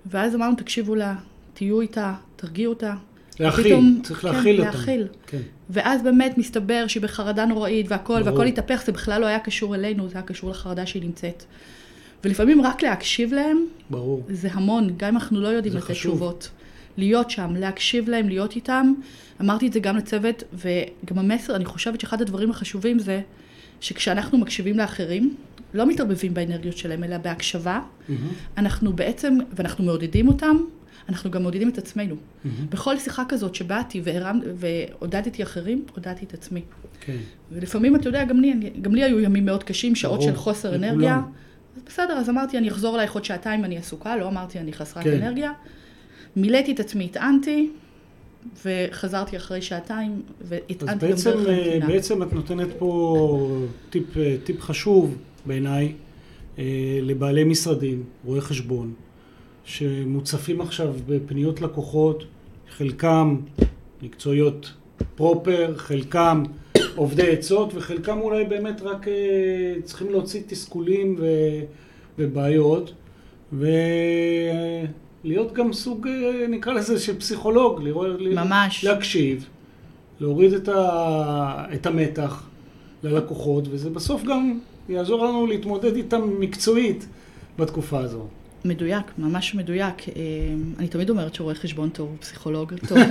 ואז 0.05 0.35
אמרנו, 0.35 0.55
תקשיבו 0.55 0.95
לה, 0.95 1.15
תהיו 1.53 1.81
איתה, 1.81 2.13
תרגיעו 2.35 2.73
אותה. 2.73 2.95
להכיל, 3.39 3.65
ופתאום, 3.65 3.99
צריך 4.03 4.21
כן, 4.21 4.27
להכיל 4.27 4.59
אותה. 4.59 4.71
להכיל. 4.71 5.07
כן. 5.27 5.41
ואז 5.69 6.03
באמת 6.03 6.37
מסתבר 6.37 6.87
שהיא 6.87 7.03
בחרדה 7.03 7.45
נוראית 7.45 7.85
והכל, 7.89 8.13
ברור. 8.13 8.25
והכל 8.25 8.45
התהפך, 8.45 8.83
זה 8.85 8.91
בכלל 8.91 9.21
לא 9.21 9.25
היה 9.25 9.39
קשור 9.39 9.75
אלינו, 9.75 10.09
זה 10.09 10.15
היה 10.15 10.21
קשור 10.21 10.49
לחרדה 10.49 10.85
שהיא 10.85 11.03
נמצאת. 11.03 11.43
ולפעמים 12.23 12.61
רק 12.61 12.83
להקשיב 12.83 13.33
להם, 13.33 13.65
ברור. 13.89 14.23
זה 14.29 14.49
המון, 14.51 14.93
גם 14.97 15.07
אם 15.07 15.15
אנחנו 15.15 15.41
לא 15.41 15.47
יודעים 15.47 15.75
לתת 15.75 15.91
תשובות. 15.91 16.49
להיות 16.97 17.29
שם, 17.29 17.55
להקשיב 17.55 18.09
להם, 18.09 18.29
להיות 18.29 18.55
איתם. 18.55 18.93
אמרתי 19.41 19.67
את 19.67 19.73
זה 19.73 19.79
גם 19.79 19.97
לצוות, 19.97 20.43
וגם 20.53 21.17
המסר, 21.19 21.55
אני 21.55 21.65
חושבת 21.65 22.01
שאחד 22.01 22.21
הדברים 22.21 22.51
החשובים 22.51 22.99
זה 22.99 23.21
שכשאנחנו 23.81 24.37
מקשיבים 24.37 24.77
לאחרים, 24.77 25.35
לא 25.73 25.85
מתערבבים 25.85 26.33
באנרגיות 26.33 26.77
שלהם, 26.77 27.03
אלא 27.03 27.17
בהקשבה, 27.17 27.81
mm-hmm. 27.81 28.13
אנחנו 28.57 28.93
בעצם, 28.93 29.37
ואנחנו 29.55 29.83
מעודדים 29.85 30.27
אותם, 30.27 30.57
אנחנו 31.09 31.31
גם 31.31 31.41
מעודדים 31.41 31.69
את 31.69 31.77
עצמנו. 31.77 32.15
Mm-hmm. 32.15 32.47
בכל 32.69 32.97
שיחה 32.97 33.23
כזאת 33.29 33.55
שבאתי 33.55 34.01
והרם, 34.03 34.39
ועודדתי 34.55 35.43
אחרים, 35.43 35.85
עודדתי 35.95 36.25
את 36.25 36.33
עצמי. 36.33 36.61
כן. 36.99 37.17
ולפעמים, 37.51 37.95
אתה 37.95 38.09
יודע, 38.09 38.25
גם 38.25 38.39
לי, 38.41 38.53
גם 38.81 38.95
לי 38.95 39.03
היו 39.03 39.19
ימים 39.19 39.45
מאוד 39.45 39.63
קשים, 39.63 39.95
שעות 39.95 40.19
ברור, 40.19 40.31
של 40.31 40.37
חוסר 40.37 40.75
אנרגיה. 40.75 41.21
אז 41.77 41.81
בסדר, 41.85 42.13
אז 42.13 42.29
אמרתי, 42.29 42.57
אני 42.57 42.69
אחזור 42.69 42.95
אלייך 42.95 43.13
עוד 43.13 43.25
שעתיים, 43.25 43.65
אני 43.65 43.77
עסוקה, 43.77 44.15
לא 44.15 44.27
אמרתי, 44.27 44.59
אני 44.59 44.73
חסרת 44.73 45.03
כן. 45.03 45.13
אנרגיה. 45.13 45.51
מילאתי 46.35 46.71
את 46.71 46.79
עצמי, 46.79 47.05
הטענתי, 47.05 47.69
וחזרתי 48.65 49.37
אחרי 49.37 49.61
שעתיים, 49.61 50.21
והטענתי 50.41 51.07
גם 51.07 51.17
דרך 51.23 51.47
הנתינה. 51.47 51.87
בעצם 51.87 52.23
את 52.23 52.33
נותנת 52.33 52.67
פה 52.79 53.65
טיפ, 53.89 54.17
אה, 54.17 54.35
טיפ 54.43 54.61
חשוב 54.61 55.17
בעיניי 55.45 55.93
אה, 56.59 56.63
לבעלי 57.01 57.43
משרדים, 57.43 58.03
רואי 58.25 58.41
חשבון, 58.41 58.93
שמוצפים 59.65 60.61
עכשיו 60.61 60.93
בפניות 61.07 61.61
לקוחות, 61.61 62.23
חלקם 62.69 63.37
מקצועיות 64.01 64.73
פרופר, 65.15 65.73
חלקם 65.77 66.43
עובדי 66.95 67.31
עצות, 67.31 67.71
וחלקם 67.75 68.21
אולי 68.21 68.45
באמת 68.45 68.81
רק 68.81 69.07
אה, 69.07 69.13
צריכים 69.83 70.09
להוציא 70.09 70.41
תסכולים 70.47 71.15
ו, 71.19 71.25
ובעיות, 72.19 72.93
ולהיות 73.53 75.53
גם 75.53 75.73
סוג, 75.73 76.07
אה, 76.07 76.47
נקרא 76.49 76.73
לזה, 76.73 76.99
של 76.99 77.19
פסיכולוג, 77.19 77.83
לראות, 77.83 78.21
ממש. 78.21 78.83
להקשיב, 78.83 79.47
להוריד 80.19 80.53
את, 80.53 80.67
ה, 80.67 81.65
את 81.73 81.85
המתח 81.85 82.47
ללקוחות, 83.03 83.67
וזה 83.71 83.89
בסוף 83.89 84.23
גם 84.23 84.59
יעזור 84.89 85.25
לנו 85.25 85.47
להתמודד 85.47 85.95
איתם 85.95 86.39
מקצועית 86.39 87.07
בתקופה 87.59 87.99
הזו. 87.99 88.27
מדויק, 88.65 89.05
ממש 89.17 89.55
מדויק. 89.55 90.09
אה, 90.09 90.13
אני 90.79 90.87
תמיד 90.87 91.09
אומרת 91.09 91.35
שרואה 91.35 91.55
חשבון 91.55 91.89
טוב 91.89 92.09
הוא 92.09 92.17
פסיכולוג 92.19 92.73
טוב. 92.87 92.97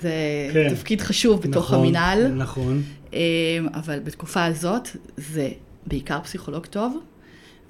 זה 0.00 0.12
כן. 0.52 0.74
תפקיד 0.74 1.00
חשוב 1.00 1.40
בתוך 1.40 1.64
נכון, 1.64 1.78
המינהל. 1.78 2.28
נכון. 2.28 2.82
אה, 3.14 3.20
אבל 3.74 3.98
בתקופה 3.98 4.44
הזאת 4.44 4.88
זה 5.16 5.48
בעיקר 5.86 6.20
פסיכולוג 6.20 6.66
טוב, 6.66 6.98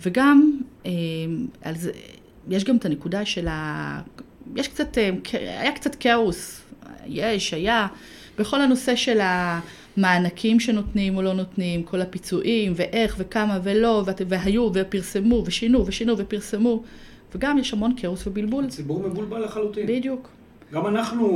וגם 0.02 0.60
אה, 0.86 0.92
על 1.62 1.76
זה, 1.76 1.92
יש 2.48 2.64
גם 2.64 2.76
את 2.76 2.84
הנקודה 2.84 3.24
של 3.24 3.48
ה... 3.48 4.00
יש 4.56 4.68
קצת, 4.68 4.98
היה 5.32 5.72
קצת 5.72 5.94
כאוס, 5.94 6.62
יש, 7.06 7.54
היה, 7.54 7.86
בכל 8.38 8.60
הנושא 8.60 8.96
של 8.96 9.20
ה... 9.20 9.60
מענקים 9.96 10.60
שנותנים 10.60 11.16
או 11.16 11.22
לא 11.22 11.32
נותנים, 11.32 11.82
כל 11.82 12.00
הפיצויים, 12.00 12.72
ואיך 12.76 13.16
וכמה 13.18 13.58
ולא, 13.62 14.04
והיו 14.28 14.70
ופרסמו 14.74 15.42
ושינו 15.46 15.86
ושינו 15.86 16.18
ופרסמו, 16.18 16.82
וגם 17.34 17.58
יש 17.58 17.72
המון 17.72 17.92
כאוס 17.96 18.26
ובלבול. 18.26 18.64
הציבור 18.64 19.08
מבולבל 19.08 19.44
לחלוטין. 19.44 19.86
בדיוק. 19.86 20.28
גם 20.74 20.86
אנחנו 20.86 21.26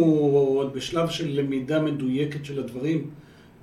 עוד 0.57 0.75
בשלב 0.75 1.09
של 1.09 1.41
למידה 1.41 1.83
מדויקת 1.83 2.45
של 2.45 2.59
הדברים, 2.59 3.11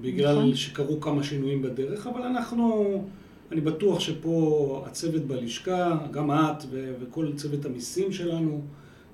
בגלל 0.01 0.35
נכון. 0.35 0.55
שקרו 0.55 1.01
כמה 1.01 1.23
שינויים 1.23 1.61
בדרך, 1.61 2.07
אבל 2.07 2.21
אנחנו, 2.21 3.03
אני 3.51 3.61
בטוח 3.61 3.99
שפה 3.99 4.83
הצוות 4.85 5.21
בלשכה, 5.21 5.97
גם 6.11 6.31
את 6.31 6.63
וכל 6.99 7.31
צוות 7.35 7.65
המיסים 7.65 8.11
שלנו, 8.11 8.61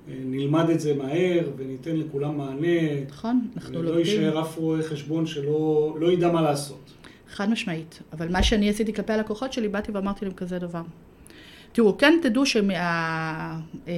נלמד 0.08 0.70
את 0.70 0.80
זה 0.80 0.94
מהר 0.94 1.50
וניתן 1.58 1.96
לכולם 1.96 2.38
מענה. 2.38 3.06
נכון, 3.10 3.42
אנחנו 3.56 3.74
לומדים. 3.74 3.92
ולא 3.92 4.00
יישאר 4.00 4.42
אף 4.42 4.58
רואה 4.58 4.84
חשבון 4.84 5.26
שלא 5.26 5.96
לא 6.00 6.12
ידע 6.12 6.32
מה 6.32 6.42
לעשות. 6.42 6.92
חד 7.30 7.50
משמעית. 7.50 8.00
אבל 8.14 8.32
מה 8.32 8.44
שאני 8.44 8.70
עשיתי 8.70 8.94
כלפי 8.94 9.14
הלקוחות 9.14 9.54
שלי, 9.54 9.68
באתי 9.68 9.92
ואמרתי 9.92 10.26
להם 10.26 10.34
כזה 10.34 10.60
דבר. 10.60 10.82
תראו, 11.72 11.98
כן 11.98 12.20
תדעו 12.22 12.46
שמה, 12.46 13.60
אמ, 13.88 13.92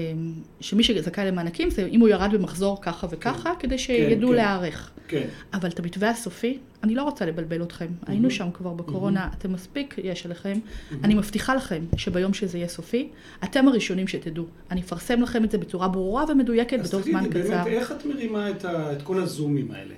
שמי 0.60 0.84
שזכאי 0.84 1.26
למענקים 1.26 1.70
זה 1.70 1.86
אם 1.86 2.00
הוא 2.00 2.10
ירד 2.10 2.32
במחזור 2.34 2.82
ככה 2.82 3.08
וככה, 3.10 3.54
כן. 3.56 3.60
כדי 3.60 3.78
שידעו 3.78 4.30
כן, 4.30 4.36
להיערך. 4.36 4.92
כן. 5.08 5.28
אבל 5.54 5.70
את 5.70 5.80
המתווה 5.80 6.10
הסופי, 6.10 6.58
אני 6.84 6.96
לא 6.96 7.04
רוצה 7.04 7.26
לבלבל 7.26 7.64
אתכם. 7.64 7.86
Mm-hmm. 7.86 8.12
היינו 8.12 8.32
שם 8.32 8.48
כבר 8.54 8.74
בקורונה, 8.74 9.28
mm-hmm. 9.28 9.38
אתם 9.38 9.54
מספיק 9.54 9.96
יש 10.04 10.26
עליכם. 10.26 10.54
Mm-hmm. 10.54 10.96
אני 11.04 11.14
מבטיחה 11.14 11.56
לכם 11.56 11.84
שביום 11.98 12.34
שזה 12.34 12.58
יהיה 12.58 12.68
סופי, 12.68 13.08
אתם 13.44 13.68
הראשונים 13.68 14.08
שתדעו. 14.08 14.46
אני 14.72 14.82
אפרסם 14.82 15.22
לכם 15.22 15.44
את 15.44 15.52
זה 15.52 15.58
בצורה 15.58 15.88
ברורה 15.88 16.24
ומדויקת 16.30 16.80
בתוך 16.80 17.02
זמן 17.02 17.30
קצר. 17.30 17.40
אז 17.40 17.46
תגידי, 17.46 17.50
באמת, 17.50 17.68
איך 17.68 17.92
את 17.92 18.06
מרימה 18.06 18.50
את, 18.50 18.66
ה, 18.66 18.92
את 18.92 19.02
כל 19.02 19.22
הזומים 19.22 19.68
האלה? 19.72 19.94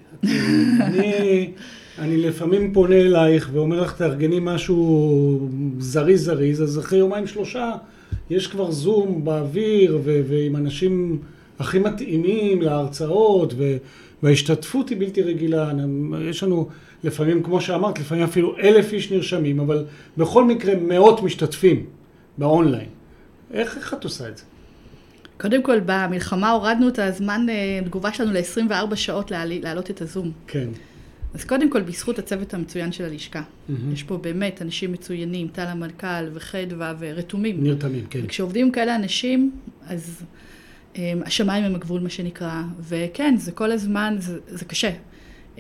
אני, 0.88 1.52
אני 2.00 2.18
לפעמים 2.18 2.74
פונה 2.74 2.96
אלייך 2.96 3.50
ואומר 3.54 3.82
לך, 3.82 3.98
תארגני 3.98 4.40
משהו 4.42 5.50
זריז 5.80 6.26
זריז, 6.26 6.64
אז 6.64 6.80
אחרי 6.80 7.00
יומיים 7.00 7.28
שלושה 7.28 7.72
יש 8.30 8.48
כבר 8.48 8.72
זום 8.72 9.26
באוויר 9.26 10.00
ו- 10.04 10.22
ועם 10.28 10.56
אנשים 10.56 11.20
הכי 11.60 11.80
מתאימים 11.80 12.62
להרצאות, 12.62 13.54
ו- 13.58 13.78
וההשתתפות 14.26 14.90
היא 14.90 14.98
בלתי 15.00 15.22
רגילה. 15.22 15.72
יש 16.30 16.44
לנו 16.44 16.70
לפעמים, 17.04 17.44
כמו 17.44 17.62
שאמרת, 17.62 18.00
לפעמים 18.00 18.24
אפילו 18.24 18.58
אלף 18.58 18.94
איש 18.94 19.12
נרשמים, 19.12 19.60
אבל 19.60 19.86
בכל 20.18 20.44
מקרה 20.44 20.74
מאות 20.76 21.24
משתתפים 21.24 21.86
באונליין. 22.38 22.88
איך, 23.52 23.78
איך 23.78 23.94
את 23.94 24.04
עושה 24.04 24.28
את 24.28 24.38
זה? 24.38 24.44
קודם 25.38 25.64
כל, 25.64 25.80
במלחמה 25.86 26.52
הורדנו 26.52 26.88
את 26.88 27.00
הזמן 27.00 27.46
אה, 27.50 27.80
תגובה 27.86 28.14
שלנו 28.14 28.32
ל-24 28.34 28.96
שעות 28.96 29.32
להעלות 29.32 29.92
את 29.92 30.02
הזום. 30.02 30.32
כן. 30.48 30.68
אז 31.34 31.44
קודם 31.44 31.70
כל, 31.70 31.82
בזכות 31.82 32.20
הצוות 32.20 32.54
המצוין 32.54 32.92
של 32.92 33.04
הלשכה. 33.04 33.42
Mm-hmm. 33.42 33.74
יש 33.94 34.04
פה 34.04 34.18
באמת 34.18 34.62
אנשים 34.62 34.92
מצוינים, 34.92 35.48
טל 35.48 35.66
המנכ"ל 35.68 36.30
וחדווה 36.34 36.94
ורתומים. 37.00 37.64
נרתמים, 37.64 38.06
כן. 38.10 38.20
וכשעובדים 38.24 38.72
כאלה 38.72 38.96
אנשים, 38.96 39.52
אז 39.88 40.22
השמיים 41.26 41.64
הם 41.64 41.76
הגבול, 41.76 42.02
מה 42.02 42.10
שנקרא. 42.10 42.62
וכן, 42.82 43.36
זה 43.38 43.52
כל 43.52 43.72
הזמן, 43.72 44.16
זה, 44.20 44.40
זה 44.48 44.66
קשה. 44.66 44.92
Um, 45.56 45.60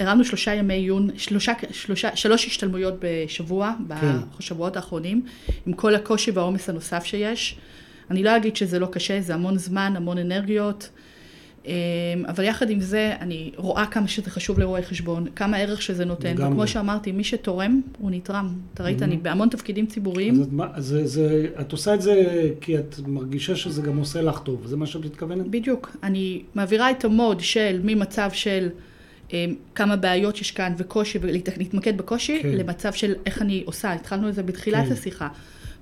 הרמנו 0.00 0.24
שלושה 0.24 0.54
ימי 0.54 0.74
עיון, 0.74 1.10
שלושה, 1.16 1.52
שלושה, 1.70 2.16
שלוש 2.16 2.46
השתלמויות 2.46 2.94
בשבוע, 3.00 3.74
כן. 4.00 4.16
בשבועות 4.38 4.76
האחרונים, 4.76 5.22
עם 5.66 5.72
כל 5.72 5.94
הקושי 5.94 6.30
והעומס 6.30 6.68
הנוסף 6.68 7.04
שיש. 7.04 7.58
אני 8.10 8.22
לא 8.22 8.36
אגיד 8.36 8.56
שזה 8.56 8.78
לא 8.78 8.86
קשה, 8.86 9.20
זה 9.20 9.34
המון 9.34 9.58
זמן, 9.58 9.92
המון 9.96 10.18
אנרגיות. 10.18 10.88
אמ, 11.68 12.24
אבל 12.28 12.44
יחד 12.44 12.70
עם 12.70 12.80
זה, 12.80 13.14
אני 13.20 13.50
רואה 13.56 13.86
כמה 13.86 14.08
שזה 14.08 14.30
חשוב 14.30 14.58
לרואי 14.58 14.82
חשבון, 14.82 15.26
כמה 15.36 15.56
ערך 15.56 15.82
שזה 15.82 16.04
נותן. 16.04 16.30
לגמרי. 16.30 16.48
וכמו 16.48 16.66
שאמרתי, 16.66 17.12
מי 17.12 17.24
שתורם, 17.24 17.80
הוא 17.98 18.10
נתרם. 18.10 18.48
אתה 18.74 18.84
ראית, 18.84 19.00
mm-hmm. 19.00 19.04
אני 19.04 19.16
בהמון 19.16 19.48
תפקידים 19.48 19.86
ציבוריים. 19.86 20.34
אז 20.40 20.46
את, 20.46 20.84
זה, 20.84 21.06
זה, 21.06 21.46
את 21.60 21.72
עושה 21.72 21.94
את 21.94 22.02
זה 22.02 22.50
כי 22.60 22.78
את 22.78 23.00
מרגישה 23.06 23.56
שזה 23.56 23.82
גם 23.82 23.96
עושה 23.96 24.22
לך 24.22 24.38
טוב, 24.38 24.66
זה 24.66 24.76
מה 24.76 24.86
שאת 24.86 25.04
מתכוונת? 25.04 25.46
בדיוק. 25.46 25.96
אני 26.02 26.42
מעבירה 26.54 26.90
את 26.90 27.04
המוד 27.04 27.40
של, 27.40 27.80
ממצב 27.84 28.30
של 28.32 28.68
אמ, 29.32 29.54
כמה 29.74 29.96
בעיות 29.96 30.40
יש 30.40 30.50
כאן 30.50 30.74
וקושי, 30.78 31.18
ולהתמקד 31.22 31.98
בקושי, 31.98 32.42
כן. 32.42 32.48
למצב 32.48 32.92
של 32.92 33.14
איך 33.26 33.42
אני 33.42 33.62
עושה. 33.66 33.92
התחלנו 33.92 34.28
את 34.28 34.34
זה 34.34 34.42
בתחילת 34.42 34.86
כן. 34.86 34.92
השיחה. 34.92 35.28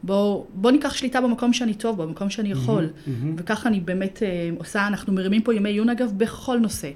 בוא, 0.07 0.45
בוא 0.55 0.71
ניקח 0.71 0.95
שליטה 0.95 1.21
במקום 1.21 1.53
שאני 1.53 1.75
טוב, 1.75 2.03
במקום 2.03 2.31
שאני 2.31 2.51
יכול. 2.51 2.85
Mm-hmm, 2.85 3.09
mm-hmm. 3.09 3.27
וככה 3.37 3.69
אני 3.69 3.81
באמת 3.81 4.23
אה, 4.23 4.51
עושה, 4.59 4.87
אנחנו 4.87 5.13
מרימים 5.13 5.43
פה 5.43 5.55
ימי 5.55 5.71
עיון 5.71 5.89
אגב 5.89 6.13
בכל 6.17 6.59
נושא. 6.59 6.91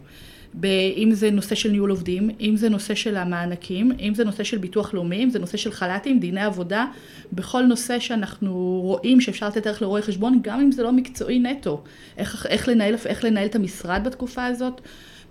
אם 0.97 1.09
זה 1.13 1.31
נושא 1.31 1.55
של 1.55 1.71
ניהול 1.71 1.91
עובדים, 1.91 2.31
אם 2.41 2.57
זה 2.57 2.69
נושא 2.69 2.95
של 2.95 3.17
המענקים, 3.17 3.93
אם 4.01 4.15
זה 4.15 4.25
נושא 4.25 4.45
של 4.45 4.59
ביטוח 4.59 4.95
לאומי, 4.95 5.25
אם 5.25 5.31
זה 5.31 5.39
נושא 5.39 5.57
של 5.57 5.73
חל"תים, 5.73 6.19
דיני 6.19 6.41
עבודה, 6.41 6.87
בכל 7.33 7.63
נושא 7.63 7.99
שאנחנו 7.99 8.81
רואים 8.85 9.21
שאפשר 9.21 9.49
לתת 9.49 9.67
ערך 9.67 9.83
לרואי 9.83 10.03
חשבון, 10.03 10.41
גם 10.43 10.61
אם 10.61 10.73
זה 10.73 10.83
לא 10.83 10.93
מקצועי 10.93 11.39
נטו. 11.39 11.83
איך, 12.17 12.47
איך, 12.47 12.69
לנהל, 12.69 12.95
איך 13.07 13.25
לנהל 13.25 13.47
את 13.47 13.55
המשרד 13.55 14.01
בתקופה 14.05 14.47
הזאת. 14.47 14.81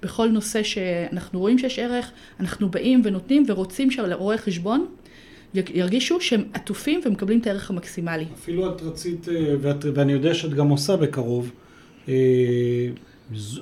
בכל 0.02 0.30
נושא 0.30 0.64
שאנחנו 0.64 1.40
רואים 1.40 1.58
שיש 1.58 1.80
ערך, 1.80 2.12
אנחנו 2.40 2.70
באים 2.70 3.02
ונותנים 3.04 3.44
ורוצים 3.48 3.92
שלרואי 3.92 4.38
חשבון 4.38 4.86
ירגישו 5.54 6.22
שהם 6.22 6.44
עטופים 6.54 7.02
ומקבלים 7.06 7.40
את 7.40 7.48
הערך 7.48 7.70
המקסימלי. 7.70 8.26
אפילו 8.34 8.70
את 8.70 8.82
רצית, 8.82 9.30
אה, 9.30 9.56
ואת, 9.62 9.86
ואני 9.94 10.12
יודע 10.12 10.34
שאת 10.34 10.54
גם 10.54 10.70
עושה 10.70 10.96
בקרוב, 10.96 11.52
אה, 12.10 12.14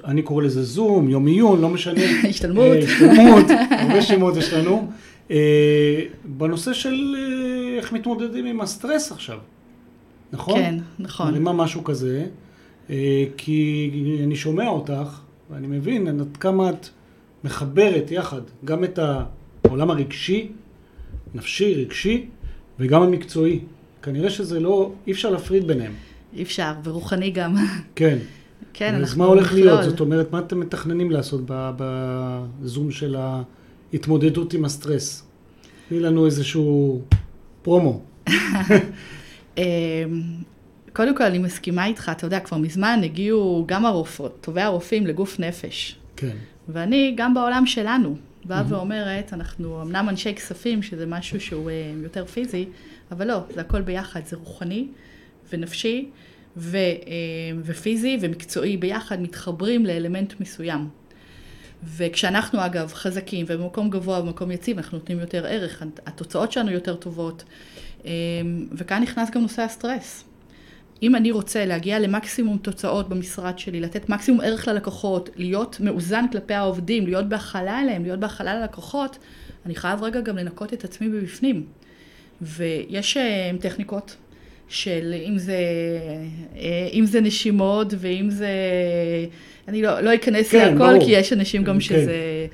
אני 0.06 0.22
קורא 0.22 0.44
לזה 0.44 0.64
זום, 0.64 1.10
יום 1.10 1.26
עיון, 1.28 1.62
לא 1.62 1.70
משנה. 1.70 2.02
השתלמות. 2.30 2.78
השתלמות, 2.84 3.46
הרבה 3.70 4.02
שמות 4.02 4.38
יש 4.38 4.54
לנו. 4.54 4.92
בנושא 6.26 6.74
של 6.74 7.16
איך 7.78 7.94
מתמודדים 7.94 8.46
עם 8.46 8.62
הסטרס 8.62 9.12
עכשיו, 9.12 9.38
נכון? 10.32 10.60
כן, 10.60 10.76
נכון. 11.00 11.32
מרימה 11.32 11.54
משהו 11.54 11.84
כזה, 11.84 12.26
כי 13.38 13.92
אני 14.24 14.36
שומע 14.36 14.68
אותך, 14.68 15.20
ואני 15.52 15.68
מבין 15.68 16.08
עד 16.08 16.38
כמה 16.38 16.70
את 16.70 16.88
מחברת 17.44 18.12
יחד 18.12 18.42
גם 18.66 18.84
את 18.84 19.00
העולם 19.64 19.92
הרגשי, 19.92 20.52
נפשי, 21.36 21.74
רגשי, 21.74 22.26
וגם 22.80 23.02
המקצועי. 23.02 23.60
כנראה 24.02 24.30
שזה 24.30 24.60
לא, 24.60 24.92
אי 25.08 25.12
אפשר 25.12 25.30
להפריד 25.30 25.68
ביניהם. 25.68 25.94
אי 26.34 26.44
אפשר, 26.44 26.74
ורוחני 26.84 27.30
גם. 27.30 27.56
כן. 27.96 28.18
כן, 28.74 28.94
אנחנו 28.94 29.04
אז 29.04 29.18
מה 29.18 29.26
הולך 29.26 29.46
מכלול. 29.46 29.66
להיות? 29.66 29.84
זאת 29.84 30.00
אומרת, 30.00 30.32
מה 30.32 30.40
אתם 30.40 30.60
מתכננים 30.60 31.12
לעשות 31.12 31.42
בזום 31.48 32.92
של 32.92 33.16
ההתמודדות 33.94 34.54
עם 34.54 34.66
הסטרס? 34.66 35.24
תני 35.90 36.00
לנו 36.00 36.26
איזשהו 36.26 37.02
פרומו. 37.62 38.02
אמ, 39.58 39.64
קודם 40.94 41.18
כל, 41.18 41.24
אני 41.24 41.38
מסכימה 41.38 41.86
איתך, 41.86 42.12
אתה 42.12 42.26
יודע, 42.26 42.40
כבר 42.40 42.58
מזמן 42.58 43.00
הגיעו 43.04 43.64
גם 43.68 43.86
הרופאות, 43.86 44.38
טובי 44.42 44.62
הרופאים 44.62 45.08
לגוף 45.08 45.40
נפש. 45.40 45.96
כן. 46.16 46.36
ואני, 46.70 47.14
גם 47.18 47.34
בעולם 47.34 47.66
שלנו, 47.66 48.16
באה 48.46 48.62
mm-hmm. 48.62 48.74
ואומרת, 48.74 49.34
אנחנו 49.34 49.82
אמנם 49.82 50.10
אנשי 50.10 50.36
כספים, 50.36 50.84
שזה 50.84 51.06
משהו 51.06 51.42
שהוא 51.42 51.70
uh, 51.70 52.04
יותר 52.04 52.26
פיזי, 52.26 52.66
אבל 53.12 53.28
לא, 53.28 53.40
זה 53.54 53.62
הכל 53.62 53.82
ביחד, 53.82 54.26
זה 54.26 54.38
רוחני 54.38 54.88
ונפשי 55.52 56.10
ו, 56.58 56.78
uh, 56.78 57.08
ופיזי 57.64 58.18
ומקצועי 58.22 58.78
ביחד, 58.78 59.22
מתחברים 59.22 59.86
לאלמנט 59.86 60.40
מסוים. 60.40 60.90
וכשאנחנו 61.84 62.66
אגב 62.66 62.94
חזקים 62.94 63.46
ובמקום 63.50 63.90
גבוה 63.90 64.20
ובמקום 64.20 64.52
יציב, 64.52 64.78
אנחנו 64.78 64.98
נותנים 64.98 65.20
יותר 65.20 65.46
ערך, 65.46 65.84
התוצאות 66.06 66.52
שלנו 66.52 66.72
יותר 66.72 66.96
טובות. 66.96 67.44
Um, 68.02 68.06
וכאן 68.72 69.02
נכנס 69.04 69.30
גם 69.30 69.42
נושא 69.42 69.62
הסטרס. 69.62 70.27
אם 71.04 71.16
אני 71.16 71.32
רוצה 71.32 71.66
להגיע 71.66 72.00
למקסימום 72.00 72.58
תוצאות 72.58 73.10
במשרד 73.10 73.60
שלי, 73.60 73.80
לתת 73.80 74.10
מקסימום 74.10 74.42
ערך 74.42 74.68
ללקוחות, 74.68 75.30
להיות 75.36 75.78
מאוזן 75.80 76.26
כלפי 76.32 76.54
העובדים, 76.54 77.06
להיות 77.06 77.30
בהכלה 77.30 77.82
אליהם, 77.82 78.04
להיות 78.04 78.20
בהכלה 78.20 78.56
ללקוחות, 78.56 79.18
אני 79.66 79.76
חייב 79.76 80.04
רגע 80.04 80.22
גם 80.22 80.38
לנקות 80.38 80.74
את 80.74 80.84
עצמי 80.84 81.08
מבפנים. 81.08 81.66
ויש 82.42 83.18
אה, 83.18 83.52
טכניקות 83.60 84.16
של 84.68 85.14
אם 85.28 85.38
זה, 85.38 85.58
אה, 86.58 86.90
אם 86.94 87.06
זה 87.06 87.22
נשימות 87.22 87.94
ואם 87.98 88.30
זה... 88.30 88.50
אני 89.68 89.82
לא, 89.82 90.00
לא 90.00 90.16
אכנס 90.16 90.52
כן, 90.52 90.58
להכל, 90.58 90.78
ברור. 90.78 91.06
כי 91.06 91.12
יש 91.12 91.34
אנשים 91.34 91.64
גם 91.64 91.74
כן. 91.74 91.80
שזה... 91.80 92.48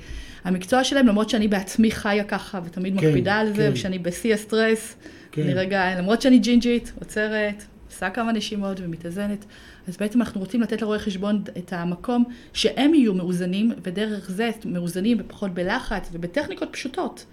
המקצוע 0.44 0.84
שלהם, 0.84 1.06
למרות 1.06 1.30
שאני 1.30 1.48
בעצמי 1.48 1.90
חיה 1.90 2.24
ככה 2.24 2.60
ותמיד 2.64 3.00
כן, 3.00 3.06
מקפידה 3.06 3.34
על 3.34 3.52
זה, 3.52 3.62
כן. 3.66 3.70
ושאני 3.72 3.98
בשיא 3.98 4.34
הסטרס, 4.34 4.96
כן. 5.32 5.42
אני 5.42 5.54
רגע, 5.54 5.98
למרות 5.98 6.22
שאני 6.22 6.38
ג'ינג'ית, 6.38 6.92
עוצרת, 6.98 7.64
עושה 7.94 8.10
כמה 8.10 8.32
נשימות 8.32 8.80
ומתאזנת. 8.80 9.44
אז 9.88 9.96
בעצם 9.96 10.20
אנחנו 10.20 10.40
רוצים 10.40 10.60
לתת 10.60 10.82
לרואי 10.82 10.98
חשבון 10.98 11.42
את 11.58 11.72
המקום 11.72 12.24
שהם 12.52 12.94
יהיו 12.94 13.14
מאוזנים, 13.14 13.72
ודרך 13.82 14.30
זה 14.30 14.50
מאוזנים 14.64 15.16
ופחות 15.20 15.54
בלחץ 15.54 16.08
ובטכניקות 16.12 16.68
פשוטות. 16.72 17.26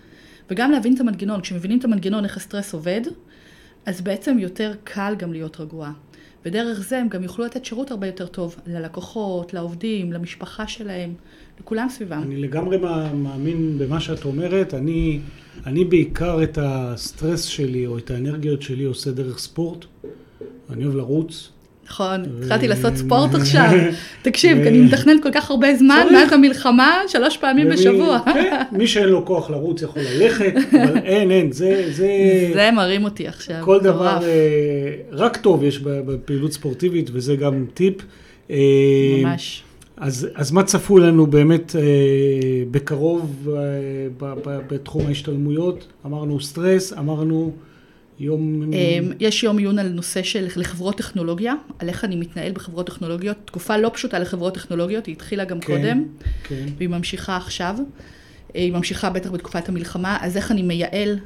וגם 0.50 0.72
להבין 0.72 0.96
את 0.96 1.00
המנגנון. 1.00 1.42
כשמבינים 1.42 1.80
את 1.80 1.86
המנגנון, 1.86 2.24
איך 2.24 2.38
הסטרס 2.38 2.74
עובד, 2.74 3.02
אז 3.86 4.02
בעצם 4.02 4.40
יותר 4.40 4.74
קל 4.84 5.16
גם 5.18 5.34
להיות 5.34 5.60
רגוע. 5.60 5.92
ודרך 6.46 6.82
זה 6.82 6.98
הם 6.98 7.08
גם 7.08 7.24
יוכלו 7.24 7.46
לתת 7.46 7.66
שירות 7.66 7.92
הרבה 7.92 8.08
יותר 8.08 8.28
טוב 8.28 8.56
ללקוחות, 8.68 9.54
לעובדים, 9.54 10.14
למשפחה 10.14 10.68
שלהם, 10.68 11.14
לכולם 11.60 11.90
סביבם. 11.90 12.22
אני 12.24 12.42
לגמרי 12.42 12.78
מאמין 13.14 13.78
במה 13.78 14.00
שאת 14.00 14.26
אומרת. 14.26 14.74
אני, 14.74 15.20
אני 15.66 15.86
בעיקר 15.86 16.44
את 16.44 16.58
הסטרס 16.62 17.44
שלי 17.44 17.88
או 17.88 17.98
את 17.98 18.12
האנרגיות 18.12 18.62
שלי 18.62 18.84
עושה 18.84 19.12
דרך 19.12 19.40
ספורט. 19.40 19.86
אני 20.74 20.86
אוהב 20.86 20.96
לרוץ. 20.96 21.50
נכון, 21.86 22.26
התחלתי 22.44 22.68
לעשות 22.68 22.96
ספורט 22.96 23.36
עכשיו. 23.36 23.70
תקשיב, 24.22 24.58
אני 24.58 24.82
מתכננת 24.82 25.24
כל 25.24 25.32
כך 25.32 25.52
הרבה 25.52 25.76
זמן, 25.76 26.08
מאז 26.12 26.34
המלחמה, 26.34 26.98
שלוש 27.08 27.38
פעמים 27.38 27.70
בשבוע. 27.70 28.20
כן, 28.34 28.62
מי 28.72 28.88
שאין 28.88 29.10
לו 29.10 29.26
כוח 29.26 29.50
לרוץ 29.50 29.82
יכול 29.82 30.02
ללכת, 30.02 30.54
אבל 30.84 30.98
אין, 30.98 31.32
אין, 31.32 31.52
זה... 31.52 31.90
זה 32.54 32.70
מרים 32.74 33.04
אותי 33.04 33.28
עכשיו. 33.28 33.56
כל 33.62 33.80
דבר, 33.80 34.20
אה, 34.24 34.94
רק 35.12 35.38
טוב 35.38 35.64
יש 35.64 35.80
בפעילות 35.80 36.54
ספורטיבית, 36.54 37.10
וזה 37.14 37.36
גם 37.36 37.66
טיפ. 37.74 37.96
אה, 38.52 38.58
ממש. 39.24 39.64
אז, 39.98 40.28
אז 40.36 40.52
מה 40.52 40.64
צפוי 40.64 41.02
לנו 41.02 41.28
באמת 41.28 41.76
אה, 41.76 41.82
בקרוב 42.72 43.50
אה, 43.50 43.62
ב, 44.18 44.34
ב, 44.46 44.60
בתחום 44.74 45.08
ההשתלמויות? 45.08 45.88
אמרנו 46.06 46.40
סטרס, 46.40 46.94
אמרנו 46.94 47.52
יום... 48.22 48.74
אמ, 48.74 49.12
יש 49.20 49.44
יום 49.44 49.58
עיון 49.58 49.80
על 49.80 49.90
נושא 49.90 50.24
של 50.24 50.48
לחברות 50.56 50.98
טכנולוגיה, 50.98 51.54
על 51.80 51.90
איך 51.90 52.06
אני 52.06 52.16
מתנהל 52.16 52.52
בחברות 52.52 52.88
טכנולוגיות. 52.88 53.38
תקופה 53.46 53.78
לא 53.78 53.92
פשוטה 53.94 54.20
לחברות 54.20 54.54
טכנולוגיות, 54.54 55.06
היא 55.06 55.16
התחילה 55.16 55.46
גם 55.46 55.60
כן, 55.60 55.66
קודם, 55.68 56.06
כן. 56.44 56.66
והיא 56.78 56.90
ממשיכה 56.90 57.38
עכשיו. 57.38 57.76
אה, 58.56 58.62
היא 58.62 58.74
ממשיכה 58.74 59.10
בטח 59.10 59.32
בתקופת 59.32 59.70
המלחמה, 59.70 60.18
אז 60.22 60.38
איך 60.38 60.52
אני 60.52 60.62
מייעל, 60.62 61.20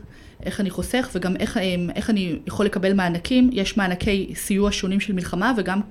איך 0.44 0.60
אני 0.62 0.70
חוסך, 0.70 1.10
וגם 1.16 1.36
איך, 1.36 1.58
אמ, 1.58 1.90
איך 1.96 2.10
אני 2.10 2.40
יכול 2.48 2.66
לקבל 2.66 2.94
מענקים. 2.94 3.50
יש 3.54 3.78
מענקי 3.78 4.32
סיוע 4.36 4.72
שונים 4.72 5.00
של 5.00 5.14
מלחמה, 5.14 5.54
וגם 5.58 5.82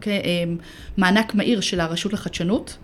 מענק 0.97 1.35
מהיר 1.35 1.61
של 1.61 1.81
הרשות 1.81 2.12
לחדשנות. 2.12 2.77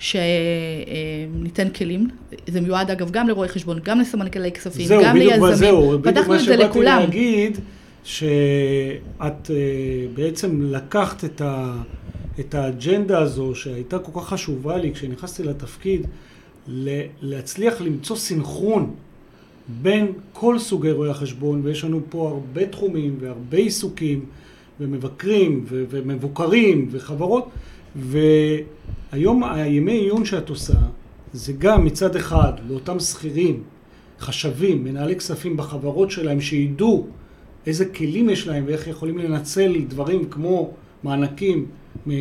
שניתן 0.00 1.70
כלים. 1.70 2.08
זה 2.46 2.60
מיועד 2.60 2.90
אגב 2.90 3.10
גם 3.10 3.28
לרואי 3.28 3.48
חשבון, 3.48 3.78
גם 3.84 4.00
לסמנכ"לי 4.00 4.52
כספים, 4.52 4.86
זהו, 4.86 5.02
גם 5.04 5.16
ליזמים. 5.16 5.54
זהו, 5.54 5.98
בדיוק 5.98 6.26
מה 6.26 6.38
שבאתי 6.38 6.82
להגיד, 6.82 7.58
שאת 8.04 9.50
אה, 9.50 9.56
בעצם 10.14 10.62
לקחת 10.62 11.24
את, 11.24 11.40
ה, 11.40 11.76
את 12.40 12.54
האג'נדה 12.54 13.18
הזו 13.18 13.54
שהייתה 13.54 13.98
כל 13.98 14.20
כך 14.20 14.28
חשובה 14.28 14.76
לי 14.76 14.94
כשנכנסתי 14.94 15.42
לתפקיד, 15.42 16.06
להצליח 17.22 17.80
למצוא 17.80 18.16
סינכרון 18.16 18.94
בין 19.82 20.12
כל 20.32 20.58
סוגי 20.58 20.90
רואי 20.90 21.10
החשבון, 21.10 21.60
ויש 21.64 21.84
לנו 21.84 22.00
פה 22.08 22.28
הרבה 22.28 22.66
תחומים 22.66 23.16
והרבה 23.20 23.58
עיסוקים, 23.58 24.24
ומבקרים 24.80 25.64
ומבוקרים 25.68 26.88
וחברות, 26.90 27.48
והיום 29.12 29.44
הימי 29.44 29.92
עיון 29.92 30.24
שאת 30.24 30.48
עושה, 30.48 30.78
זה 31.32 31.52
גם 31.58 31.84
מצד 31.84 32.16
אחד 32.16 32.52
לאותם 32.68 33.00
שכירים, 33.00 33.62
חשבים, 34.20 34.84
מנהלי 34.84 35.16
כספים 35.16 35.56
בחברות 35.56 36.10
שלהם, 36.10 36.40
שידעו 36.40 37.06
איזה 37.66 37.84
כלים 37.84 38.30
יש 38.30 38.46
להם 38.46 38.64
ואיך 38.66 38.86
יכולים 38.86 39.18
לנצל 39.18 39.74
דברים 39.88 40.24
כמו 40.24 40.70
מענקים 41.02 41.66
אה, 42.10 42.14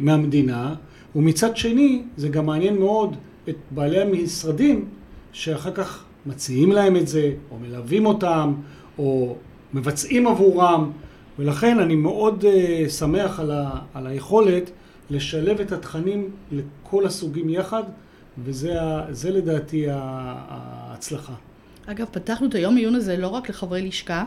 מהמדינה, 0.00 0.74
ומצד 1.16 1.56
שני 1.56 2.02
זה 2.16 2.28
גם 2.28 2.46
מעניין 2.46 2.78
מאוד 2.78 3.16
את 3.48 3.56
בעלי 3.70 4.00
המשרדים 4.00 4.84
שאחר 5.32 5.70
כך 5.72 6.04
מציעים 6.26 6.72
להם 6.72 6.96
את 6.96 7.08
זה, 7.08 7.32
או 7.50 7.56
מלווים 7.58 8.06
אותם, 8.06 8.52
או 8.98 9.36
מבצעים 9.74 10.26
עבורם, 10.26 10.90
ולכן 11.38 11.78
אני 11.78 11.94
מאוד 11.94 12.44
uh, 12.44 12.90
שמח 12.90 13.40
על, 13.40 13.50
ה, 13.50 13.70
על 13.94 14.06
היכולת 14.06 14.70
לשלב 15.10 15.60
את 15.60 15.72
התכנים 15.72 16.30
לכל 16.52 17.06
הסוגים 17.06 17.48
יחד, 17.50 17.82
וזה 18.44 19.30
לדעתי 19.30 19.86
ההצלחה. 19.90 21.34
אגב, 21.86 22.06
פתחנו 22.12 22.46
את 22.46 22.54
היום 22.54 22.76
עיון 22.76 22.94
הזה 22.94 23.16
לא 23.16 23.28
רק 23.28 23.48
לחברי 23.48 23.88
לשכה, 23.88 24.24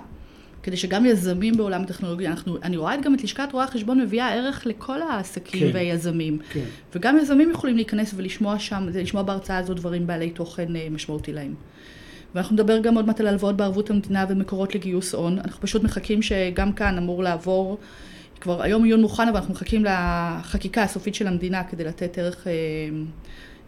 כדי 0.64 0.78
שגם 0.78 1.06
יזמים 1.06 1.58
בעולם 1.58 1.82
הטכנולוגיה, 1.82 2.32
אנחנו, 2.32 2.58
אני 2.64 2.78
רואה 2.78 2.98
גם 2.98 3.16
את 3.16 3.24
לשכת 3.24 3.50
רואי 3.52 3.64
החשבון 3.64 4.02
מביאה 4.02 4.34
ערך 4.34 4.66
לכל 4.66 5.02
העסקים 5.02 5.68
כן, 5.68 5.70
והיזמים. 5.74 6.40
כן. 6.52 6.64
וגם 6.96 7.18
יזמים 7.18 7.52
יכולים 7.52 7.76
להיכנס 7.76 8.14
ולשמוע 8.16 8.60
שם, 8.60 8.88
לשמוע 8.94 9.24
בהרצאה 9.24 9.58
הזו 9.58 9.74
דברים 9.74 10.08
בעלי 10.08 10.30
תוכן 10.30 10.76
אה, 10.76 10.88
משמעותי 10.92 11.34
להם. 11.34 11.54
ואנחנו 12.36 12.54
נדבר 12.54 12.80
גם 12.80 12.96
עוד 12.96 13.06
מעט 13.06 13.20
על 13.20 13.28
הלוואות 13.28 13.58
בערבות 13.58 13.90
המדינה 13.90 14.26
ומקורות 14.30 14.76
לגיוס 14.76 15.14
הון. 15.14 15.40
אנחנו 15.40 15.62
פשוט 15.62 15.84
מחכים 15.84 16.22
שגם 16.22 16.74
כאן 16.74 16.98
אמור 16.98 17.24
לעבור 17.24 17.78
כבר 18.42 18.62
היום 18.62 18.84
עיון 18.84 19.02
מוכן, 19.02 19.28
אבל 19.28 19.38
אנחנו 19.38 19.54
מחכים 19.54 19.86
לחקיקה 19.86 20.84
הסופית 20.84 21.16
של 21.16 21.28
המדינה 21.28 21.64
כדי 21.64 21.84
לתת 21.84 22.18
ערך 22.18 22.48
אה, 22.48 22.52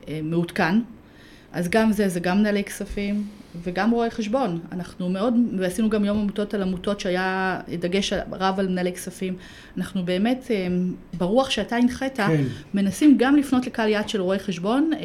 אה, 0.07 0.19
מעודכן. 0.23 0.79
אז 1.53 1.69
גם 1.69 1.91
זה, 1.91 2.09
זה 2.09 2.19
גם 2.19 2.37
מנהלי 2.37 2.63
כספים 2.63 3.23
וגם 3.63 3.91
רואי 3.91 4.09
חשבון. 4.09 4.59
אנחנו 4.71 5.09
מאוד, 5.09 5.33
ועשינו 5.59 5.89
גם 5.89 6.05
יום 6.05 6.17
עמותות 6.17 6.53
על 6.53 6.61
עמותות 6.61 6.99
שהיה 6.99 7.59
דגש 7.79 8.13
רב 8.31 8.59
על 8.59 8.67
מנהלי 8.67 8.93
כספים. 8.93 9.35
אנחנו 9.77 10.05
באמת, 10.05 10.47
אה, 10.51 10.67
ברוח 11.17 11.49
שאתה 11.49 11.75
הנחית, 11.75 12.17
כן. 12.17 12.43
מנסים 12.73 13.17
גם 13.17 13.35
לפנות 13.35 13.67
לקהל 13.67 13.89
יעד 13.89 14.09
של 14.09 14.21
רואי 14.21 14.39
חשבון, 14.39 14.91
אה, 14.93 14.99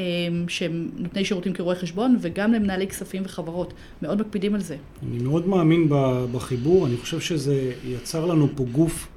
שהם 0.48 0.88
נותני 0.96 1.24
שירותים 1.24 1.52
כרואי 1.52 1.76
חשבון, 1.76 2.16
וגם 2.20 2.52
למנהלי 2.52 2.86
כספים 2.86 3.22
וחברות. 3.24 3.74
מאוד 4.02 4.20
מקפידים 4.20 4.54
על 4.54 4.60
זה. 4.60 4.76
אני 5.10 5.18
מאוד 5.18 5.48
מאמין 5.48 5.88
בחיבור, 6.32 6.86
אני 6.86 6.96
חושב 6.96 7.20
שזה 7.20 7.72
יצר 7.84 8.26
לנו 8.26 8.48
פה 8.56 8.64
גוף 8.64 9.08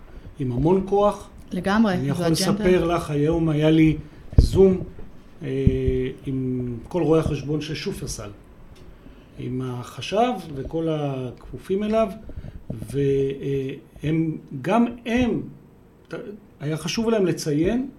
עם 0.41 0.51
המון 0.51 0.83
כוח. 0.85 1.29
לגמרי, 1.51 1.93
אני 1.93 2.09
יכול 2.09 2.27
לספר 2.27 2.85
לך, 2.85 3.09
היום 3.09 3.49
היה 3.49 3.71
לי 3.71 3.97
זום 4.37 4.77
אה, 5.43 5.47
עם 6.25 6.67
כל 6.87 7.03
רואי 7.03 7.19
החשבון 7.19 7.61
של 7.61 7.75
שופרסל. 7.75 8.29
עם 9.39 9.61
החשב 9.61 10.31
וכל 10.55 10.87
הכפופים 10.89 11.83
אליו, 11.83 12.07
והם, 12.69 14.37
גם 14.61 14.85
הם, 15.05 15.41
היה 16.59 16.77
חשוב 16.77 17.09
להם 17.09 17.25
לציין 17.25 17.89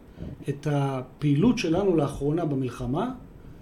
את 0.49 0.67
הפעילות 0.71 1.59
שלנו 1.59 1.97
לאחרונה 1.97 2.45
במלחמה, 2.45 3.11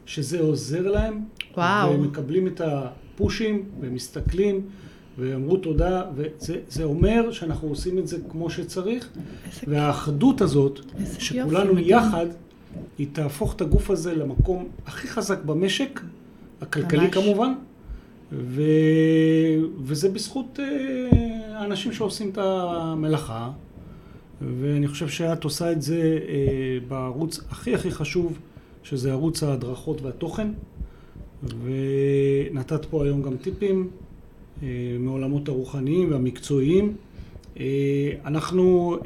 שזה 0.06 0.40
עוזר 0.40 0.90
להם. 0.90 1.24
וואו. 1.56 1.90
והם 1.90 2.02
מקבלים 2.02 2.46
את 2.46 2.60
הפושים, 2.60 3.64
ומסתכלים, 3.80 4.60
ואמרו 5.18 5.56
תודה, 5.56 6.02
וזה 6.16 6.84
אומר 6.84 7.32
שאנחנו 7.32 7.68
עושים 7.68 7.98
את 7.98 8.08
זה 8.08 8.16
כמו 8.30 8.50
שצריך, 8.50 9.08
והאחדות 9.66 10.40
הזאת, 10.40 10.80
שכולנו 11.18 11.78
יחד, 11.78 12.26
היא 12.98 13.06
תהפוך 13.12 13.54
את 13.54 13.60
הגוף 13.60 13.90
הזה 13.90 14.14
למקום 14.14 14.68
הכי 14.86 15.08
חזק 15.08 15.44
במשק, 15.44 16.00
הכלכלי 16.60 17.04
ממש. 17.06 17.14
כמובן, 17.14 17.52
ו... 18.32 18.62
וזה 19.82 20.08
בזכות 20.08 20.60
אה, 20.60 21.58
האנשים 21.58 21.92
שעושים 21.92 22.30
את 22.30 22.38
המלאכה, 22.38 23.50
ואני 24.60 24.88
חושב 24.88 25.08
שאת 25.08 25.44
עושה 25.44 25.72
את 25.72 25.82
זה 25.82 26.18
אה, 26.28 26.78
בערוץ 26.88 27.40
הכי 27.50 27.74
הכי 27.74 27.90
חשוב, 27.90 28.38
שזה 28.82 29.12
ערוץ 29.12 29.42
ההדרכות 29.42 30.02
והתוכן, 30.02 30.48
ונתת 31.42 32.84
פה 32.84 33.04
היום 33.04 33.22
גם 33.22 33.36
טיפים 33.36 33.90
מעולמות 34.98 35.48
הרוחניים 35.48 36.10
והמקצועיים. 36.10 36.92
אנחנו 38.24 38.96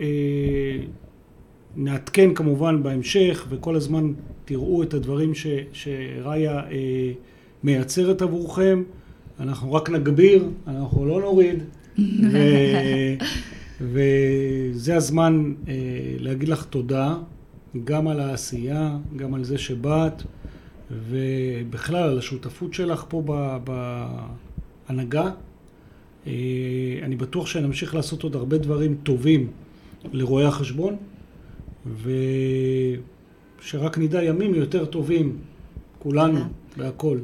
נעדכן 1.77 2.35
כמובן 2.35 2.83
בהמשך, 2.83 3.47
וכל 3.49 3.77
הזמן 3.77 4.13
תראו 4.45 4.83
את 4.83 4.95
הדברים 4.95 5.35
ש, 5.35 5.47
שראיה 5.73 6.63
מייצרת 7.65 8.23
עבורכם. 8.23 8.83
אנחנו 9.41 9.73
רק 9.73 9.91
נגביר, 9.91 10.49
אנחנו 10.67 11.07
לא 11.07 11.21
נוריד. 11.21 11.63
ו... 12.33 12.39
וזה 13.81 14.97
הזמן 14.97 15.55
אה, 15.69 15.75
להגיד 16.19 16.49
לך 16.49 16.65
תודה, 16.65 17.17
גם 17.85 18.09
על 18.09 18.21
העשייה, 18.21 18.97
גם 19.17 19.35
על 19.35 19.45
זה 19.45 19.59
שבאת, 19.59 20.23
ובכלל 20.91 22.09
על 22.09 22.19
השותפות 22.19 22.75
שלך 22.75 23.05
פה 23.09 23.23
בהנהגה. 23.65 24.27
אה, 26.27 26.33
אני 27.03 27.17
בטוח 27.17 27.47
שנמשיך 27.47 27.95
לעשות 27.95 28.23
עוד 28.23 28.37
הרבה 28.37 28.59
דברים 28.59 28.97
טובים 29.03 29.51
לרואי 30.13 30.45
החשבון, 30.45 30.97
ושרק 33.61 33.99
נדע 33.99 34.23
ימים 34.23 34.55
יותר 34.55 34.85
טובים, 34.85 35.39
כולנו, 35.99 36.41
בהכל. 36.77 37.19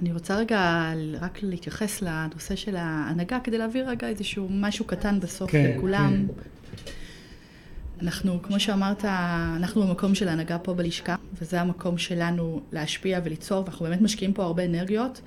אני 0.00 0.12
רוצה 0.12 0.36
רגע 0.36 0.92
רק 1.20 1.38
להתייחס 1.42 2.02
לנושא 2.02 2.56
של 2.56 2.76
ההנהגה, 2.76 3.38
כדי 3.44 3.58
להעביר 3.58 3.88
רגע 3.88 4.08
איזשהו 4.08 4.48
משהו 4.50 4.84
קטן 4.84 5.20
בסוף 5.20 5.50
כן, 5.50 5.74
לכולם. 5.76 6.26
כן. 6.26 6.34
אנחנו, 8.02 8.42
כמו 8.42 8.60
שאמרת, 8.60 9.04
אנחנו 9.56 9.82
במקום 9.82 10.14
של 10.14 10.28
ההנהגה 10.28 10.58
פה 10.58 10.74
בלשכה, 10.74 11.16
וזה 11.40 11.60
המקום 11.60 11.98
שלנו 11.98 12.60
להשפיע 12.72 13.20
וליצור, 13.24 13.64
ואנחנו 13.64 13.84
באמת 13.84 14.00
משקיעים 14.00 14.32
פה 14.32 14.44
הרבה 14.44 14.64
אנרגיות, 14.64 15.20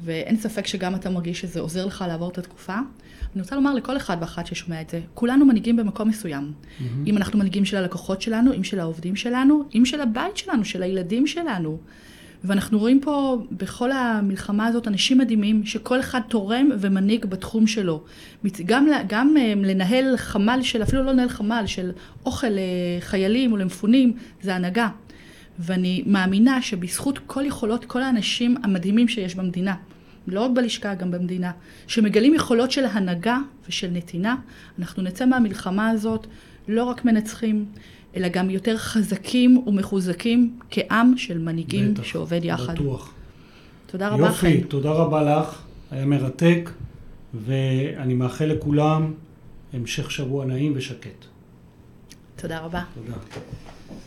ואין 0.00 0.36
ספק 0.36 0.66
שגם 0.66 0.94
אתה 0.94 1.10
מרגיש 1.10 1.40
שזה 1.40 1.60
עוזר 1.60 1.86
לך 1.86 2.04
לעבור 2.08 2.30
את 2.30 2.38
התקופה. 2.38 2.74
אני 3.34 3.42
רוצה 3.42 3.56
לומר 3.56 3.74
לכל 3.74 3.96
אחד 3.96 4.16
ואחת 4.20 4.46
ששומע 4.46 4.80
את 4.80 4.90
זה, 4.90 5.00
כולנו 5.14 5.44
מנהיגים 5.44 5.76
במקום 5.76 6.08
מסוים. 6.08 6.52
Mm-hmm. 6.52 6.82
אם 7.06 7.16
אנחנו 7.16 7.38
מנהיגים 7.38 7.64
של 7.64 7.76
הלקוחות 7.76 8.22
שלנו, 8.22 8.52
אם 8.52 8.64
של 8.64 8.80
העובדים 8.80 9.16
שלנו, 9.16 9.64
אם 9.74 9.84
של 9.84 10.00
הבית 10.00 10.36
שלנו, 10.36 10.64
של 10.64 10.82
הילדים 10.82 11.26
שלנו. 11.26 11.78
ואנחנו 12.44 12.78
רואים 12.78 13.00
פה 13.00 13.38
בכל 13.52 13.92
המלחמה 13.92 14.66
הזאת 14.66 14.88
אנשים 14.88 15.18
מדהימים 15.18 15.66
שכל 15.66 16.00
אחד 16.00 16.20
תורם 16.28 16.68
ומנהיג 16.80 17.26
בתחום 17.26 17.66
שלו. 17.66 18.02
גם, 18.66 18.86
גם 19.06 19.34
אה, 19.38 19.52
לנהל 19.56 20.16
חמ"ל 20.16 20.62
של, 20.62 20.82
אפילו 20.82 21.02
לא 21.02 21.12
לנהל 21.12 21.28
חמ"ל, 21.28 21.62
של 21.66 21.92
אוכל 22.26 22.46
לחיילים 22.50 23.52
או 23.52 23.56
למפונים, 23.56 24.12
זה 24.42 24.54
הנהגה. 24.54 24.88
ואני 25.58 26.02
מאמינה 26.06 26.62
שבזכות 26.62 27.18
כל 27.26 27.44
יכולות 27.44 27.84
כל 27.84 28.02
האנשים 28.02 28.56
המדהימים 28.62 29.08
שיש 29.08 29.34
במדינה, 29.34 29.74
לא 30.26 30.40
רק 30.40 30.50
בלשכה, 30.54 30.94
גם 30.94 31.10
במדינה, 31.10 31.52
שמגלים 31.86 32.34
יכולות 32.34 32.72
של 32.72 32.84
הנהגה 32.84 33.38
ושל 33.68 33.90
נתינה, 33.92 34.36
אנחנו 34.78 35.02
נצא 35.02 35.26
מהמלחמה 35.26 35.90
הזאת 35.90 36.26
לא 36.68 36.84
רק 36.84 37.04
מנצחים, 37.04 37.64
אלא 38.16 38.28
גם 38.28 38.50
יותר 38.50 38.76
חזקים 38.76 39.62
ומחוזקים 39.66 40.58
כעם 40.70 41.14
של 41.16 41.38
מנהיגים 41.38 41.94
בטח, 41.94 42.04
שעובד 42.04 42.40
יחד. 42.44 42.74
בטוח. 42.74 43.12
תודה 43.86 44.08
רבה 44.08 44.28
לכם. 44.28 44.46
יופי, 44.46 44.64
תודה 44.64 44.90
רבה 44.90 45.22
לך, 45.22 45.62
היה 45.90 46.06
מרתק, 46.06 46.70
ואני 47.34 48.14
מאחל 48.14 48.44
לכולם 48.44 49.12
המשך 49.72 50.10
שבוע 50.10 50.44
נעים 50.44 50.72
ושקט. 50.76 51.24
תודה 52.36 52.58
רבה. 52.58 52.82
תודה. 52.94 53.16